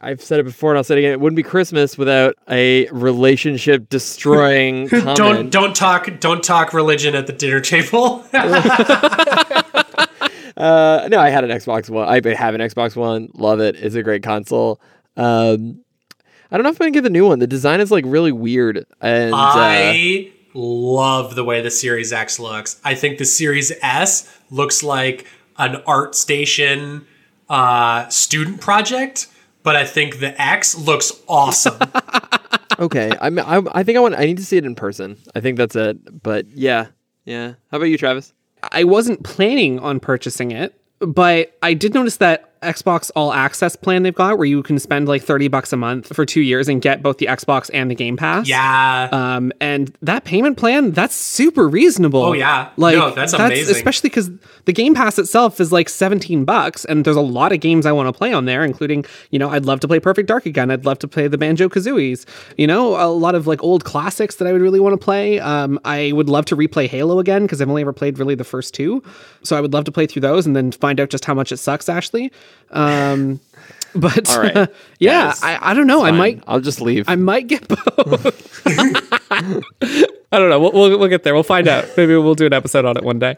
[0.00, 1.12] I've said it before and I'll say it again.
[1.12, 5.16] It wouldn't be Christmas without a relationship destroying comment.
[5.16, 8.24] don't don't talk don't talk religion at the dinner table.
[10.56, 12.08] Uh, no, I had an Xbox One.
[12.08, 13.28] I have an Xbox One.
[13.34, 13.76] Love it.
[13.76, 14.80] It's a great console.
[15.16, 15.84] Um,
[16.50, 17.40] I don't know if I'm gonna get the new one.
[17.40, 22.38] The design is like really weird, and uh, I love the way the Series X
[22.38, 22.80] looks.
[22.84, 25.26] I think the Series S looks like
[25.58, 27.04] an ArtStation
[27.48, 29.26] uh, student project,
[29.66, 31.76] but I think the X looks awesome.
[32.78, 33.10] okay.
[33.20, 34.14] I'm, I I think I want.
[34.14, 35.18] I need to see it in person.
[35.34, 36.22] I think that's it.
[36.22, 36.86] But yeah,
[37.24, 37.54] yeah.
[37.72, 38.32] How about you, Travis?
[38.70, 44.02] I wasn't planning on purchasing it, but I did notice that Xbox All Access plan
[44.02, 46.80] they've got where you can spend like 30 bucks a month for 2 years and
[46.80, 48.48] get both the Xbox and the Game Pass.
[48.48, 49.08] yeah.
[49.12, 52.22] Um, and that payment plan, that's super reasonable.
[52.22, 52.70] Oh, yeah.
[52.76, 53.74] like No, that's amazing.
[53.74, 54.30] Especially because
[54.64, 57.92] the Game Pass itself is like seventeen bucks, and there's a lot of games I
[57.92, 60.70] want to play on there, including you know I'd love to play Perfect Dark again.
[60.70, 62.24] I'd love to play the Banjo Kazooies.
[62.56, 65.38] You know, a lot of like old classics that I would really want to play.
[65.40, 68.44] Um, I would love to replay Halo again because I've only ever played really the
[68.44, 69.02] first two,
[69.42, 71.52] so I would love to play through those and then find out just how much
[71.52, 71.88] it sucks.
[71.88, 72.32] Ashley.
[72.70, 73.40] Um,
[73.94, 74.68] but All right.
[74.98, 76.04] yeah, Guys, I, I don't know.
[76.04, 77.08] I might I'll just leave.
[77.08, 78.62] I might get both.
[80.32, 80.60] I don't know.
[80.60, 81.34] We'll, we'll, we'll get there.
[81.34, 81.88] We'll find out.
[81.96, 83.36] Maybe we'll do an episode on it one day.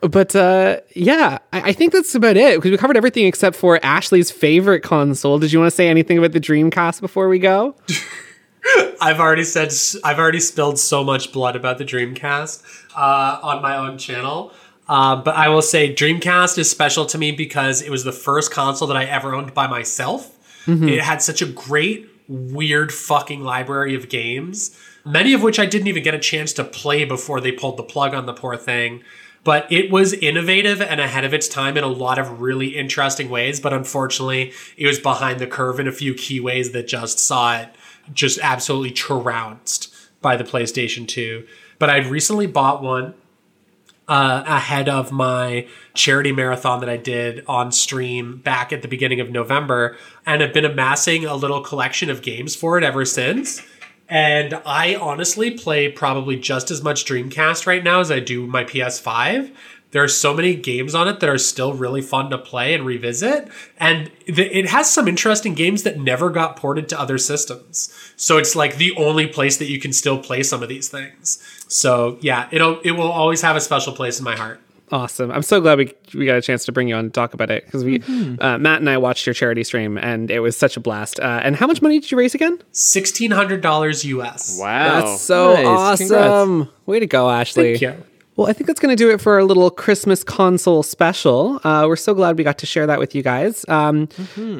[0.00, 3.78] But uh, yeah, I, I think that's about it because we covered everything except for
[3.84, 5.38] Ashley's favorite console.
[5.38, 7.74] Did you want to say anything about the Dreamcast before we go?
[9.00, 9.72] I've already said
[10.04, 12.62] I've already spilled so much blood about the Dreamcast
[12.96, 14.52] uh, on my own channel.
[14.90, 18.50] Uh, but I will say Dreamcast is special to me because it was the first
[18.50, 20.36] console that I ever owned by myself.
[20.88, 25.86] It had such a great, weird fucking library of games, many of which I didn't
[25.86, 29.04] even get a chance to play before they pulled the plug on the poor thing.
[29.44, 33.30] But it was innovative and ahead of its time in a lot of really interesting
[33.30, 33.60] ways.
[33.60, 37.58] But unfortunately, it was behind the curve in a few key ways that just saw
[37.58, 37.68] it
[38.12, 41.46] just absolutely trounced by the PlayStation 2.
[41.78, 43.14] But I'd recently bought one
[44.10, 49.20] uh, ahead of my charity marathon that I did on stream back at the beginning
[49.20, 49.96] of November,
[50.26, 53.62] and have been amassing a little collection of games for it ever since.
[54.08, 58.64] And I honestly play probably just as much Dreamcast right now as I do my
[58.64, 59.54] PS5.
[59.92, 62.86] There are so many games on it that are still really fun to play and
[62.86, 63.48] revisit.
[63.78, 67.92] And th- it has some interesting games that never got ported to other systems.
[68.16, 71.42] So it's like the only place that you can still play some of these things.
[71.68, 74.60] So yeah, it'll it will always have a special place in my heart.
[74.92, 75.30] Awesome.
[75.30, 77.48] I'm so glad we, we got a chance to bring you on and talk about
[77.48, 78.02] it because we,
[78.40, 81.20] uh, Matt and I watched your charity stream and it was such a blast.
[81.20, 82.60] Uh, and how much money did you raise again?
[82.72, 84.58] Sixteen hundred dollars US.
[84.60, 85.00] wow.
[85.00, 85.98] That's so Nice.
[85.98, 86.26] Congrats.
[86.28, 86.68] awesome.
[86.86, 87.76] Way to go, Ashley.
[87.78, 88.04] Thank you.
[88.40, 91.60] Well, I think that's going to do it for our little Christmas console special.
[91.62, 93.66] Uh, we're so glad we got to share that with you guys.
[93.68, 94.08] Um,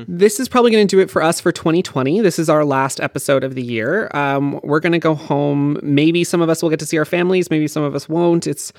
[0.07, 2.21] This is probably going to do it for us for 2020.
[2.21, 4.11] This is our last episode of the year.
[4.13, 5.79] Um, we're going to go home.
[5.83, 7.51] Maybe some of us will get to see our families.
[7.51, 8.47] Maybe some of us won't.
[8.47, 8.71] It's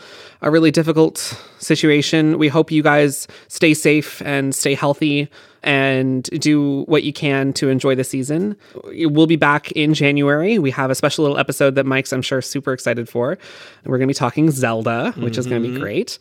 [0.43, 1.17] a really difficult
[1.57, 2.37] situation.
[2.37, 5.31] We hope you guys stay safe and stay healthy.
[5.63, 8.55] And do what you can to enjoy the season.
[8.85, 10.59] We'll be back in January.
[10.59, 13.37] We have a special little episode that Mike's, I'm sure, super excited for.
[13.85, 16.17] We're going to be talking Zelda, which is going to be great.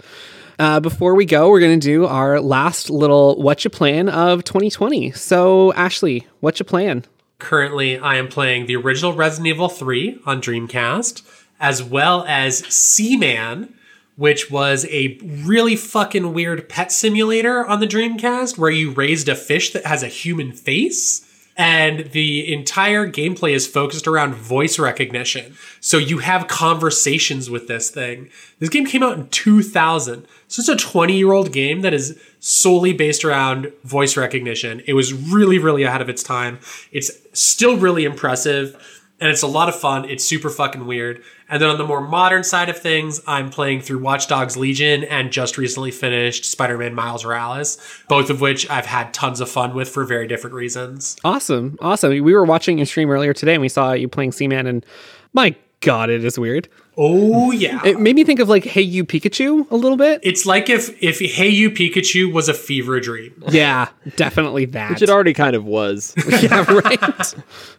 [0.59, 4.45] Uh, before we go, we're going to do our last little what you plan of
[4.45, 5.11] 2020.
[5.13, 7.05] So, Ashley, what you plan?
[7.39, 11.23] Currently, I am playing the original Resident Evil 3 on Dreamcast,
[11.59, 13.73] as well as Seaman,
[14.21, 19.35] which was a really fucking weird pet simulator on the Dreamcast where you raised a
[19.35, 21.27] fish that has a human face.
[21.57, 25.57] And the entire gameplay is focused around voice recognition.
[25.81, 28.29] So you have conversations with this thing.
[28.59, 30.27] This game came out in 2000.
[30.49, 34.83] So it's a 20 year old game that is solely based around voice recognition.
[34.87, 36.59] It was really, really ahead of its time.
[36.93, 40.09] It's still really impressive and it's a lot of fun.
[40.09, 41.23] It's super fucking weird.
[41.49, 45.05] And then on the more modern side of things, I'm playing through Watch Dogs Legion
[45.05, 49.51] and just recently finished Spider Man Miles Morales, both of which I've had tons of
[49.51, 51.17] fun with for very different reasons.
[51.25, 51.77] Awesome.
[51.81, 52.11] Awesome.
[52.11, 54.87] We were watching your stream earlier today and we saw you playing Seaman, and
[55.33, 56.69] my God, it is weird.
[57.03, 57.81] Oh, yeah.
[57.83, 60.21] It made me think of like Hey You Pikachu a little bit.
[60.23, 63.43] it's like if, if Hey You Pikachu was a fever dream.
[63.49, 64.91] yeah, definitely that.
[64.91, 66.15] Which it already kind of was.
[66.43, 67.35] yeah, right.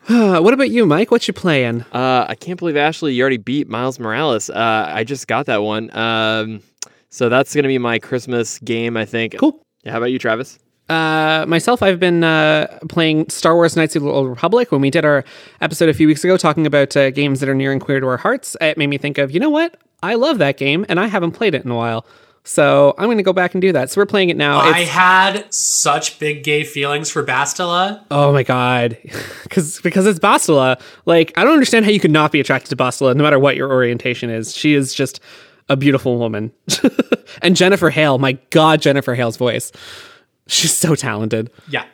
[0.10, 1.12] Uh, what about you, Mike?
[1.12, 1.82] What you playing?
[1.94, 4.50] Uh, I can't believe Ashley, you already beat Miles Morales.
[4.50, 5.96] Uh, I just got that one.
[5.96, 6.62] Um,
[7.10, 9.38] so that's gonna be my Christmas game, I think.
[9.38, 9.62] Cool.
[9.86, 10.58] How about you, Travis?
[10.92, 14.74] Uh, myself, I've been uh, playing Star Wars Knights of the Old Republic.
[14.74, 15.24] When we did our
[15.62, 18.08] episode a few weeks ago talking about uh, games that are near and queer to
[18.08, 19.78] our hearts, it made me think of, you know what?
[20.04, 22.06] I love that game and I haven't played it in a while.
[22.44, 23.90] So I'm going to go back and do that.
[23.90, 24.60] So we're playing it now.
[24.60, 28.04] I had such big gay feelings for Bastila.
[28.12, 28.98] Oh my god,
[29.44, 30.82] because because it's Bastila.
[31.06, 33.56] Like I don't understand how you could not be attracted to Bastila, no matter what
[33.56, 34.58] your orientation is.
[34.58, 35.20] She is just
[35.70, 36.52] a beautiful woman.
[37.44, 39.72] and Jennifer Hale, my god, Jennifer Hale's voice.
[40.52, 41.50] She's so talented.
[41.70, 41.86] Yeah.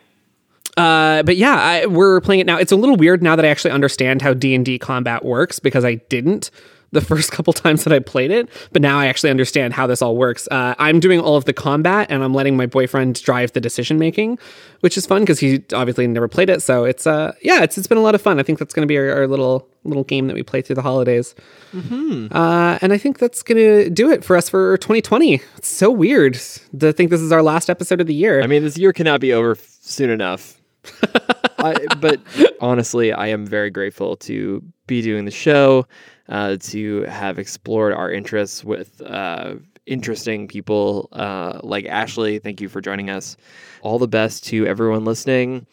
[0.76, 2.56] Uh, but yeah, I, we're playing it now.
[2.58, 5.58] It's a little weird now that I actually understand how D and D combat works
[5.58, 6.50] because I didn't
[6.92, 8.48] the first couple times that I played it.
[8.72, 10.48] But now I actually understand how this all works.
[10.50, 13.98] Uh, I'm doing all of the combat and I'm letting my boyfriend drive the decision
[13.98, 14.38] making,
[14.80, 16.62] which is fun because he obviously never played it.
[16.62, 18.38] So it's uh yeah, it's it's been a lot of fun.
[18.38, 20.74] I think that's going to be our, our little little game that we play through
[20.74, 21.34] the holidays.
[22.32, 25.40] Uh, and I think that's going to do it for us for 2020.
[25.56, 26.34] It's so weird
[26.78, 28.42] to think this is our last episode of the year.
[28.42, 30.60] I mean, this year cannot be over soon enough.
[31.58, 32.20] I, but
[32.60, 35.86] honestly, I am very grateful to be doing the show,
[36.28, 39.54] uh, to have explored our interests with uh,
[39.86, 42.38] interesting people uh, like Ashley.
[42.38, 43.36] Thank you for joining us.
[43.82, 45.66] All the best to everyone listening.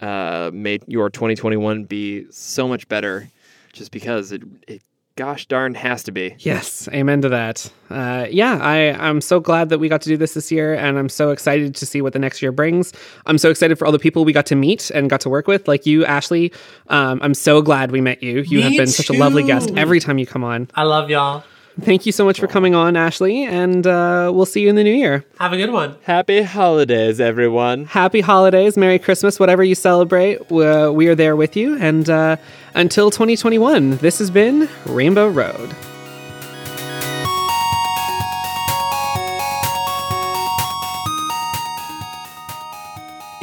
[0.00, 3.30] Uh, may your 2021 be so much better,
[3.72, 4.82] just because it, it
[5.16, 6.34] gosh darn has to be.
[6.40, 7.70] Yes, amen to that.
[7.90, 10.98] Uh, yeah, I, I'm so glad that we got to do this this year, and
[10.98, 12.92] I'm so excited to see what the next year brings.
[13.26, 15.46] I'm so excited for all the people we got to meet and got to work
[15.46, 16.52] with, like you, Ashley.
[16.88, 18.40] Um, I'm so glad we met you.
[18.42, 20.68] You Me have been such a lovely guest every time you come on.
[20.74, 21.44] I love y'all.
[21.80, 24.84] Thank you so much for coming on, Ashley, and uh, we'll see you in the
[24.84, 25.24] new year.
[25.40, 25.96] Have a good one.
[26.04, 27.86] Happy holidays, everyone.
[27.86, 30.36] Happy holidays, Merry Christmas, whatever you celebrate.
[30.52, 32.36] Uh, we are there with you, and uh,
[32.74, 35.74] until 2021, this has been Rainbow Road.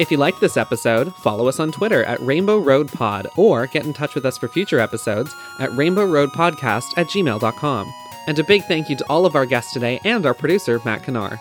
[0.00, 3.84] If you liked this episode, follow us on Twitter at Rainbow Road Pod or get
[3.84, 7.92] in touch with us for future episodes at Rainbow Road Podcast at gmail.com.
[8.26, 11.02] And a big thank you to all of our guests today and our producer, Matt
[11.02, 11.40] Kanar.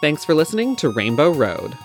[0.00, 1.76] Thanks for listening to Rainbow Road.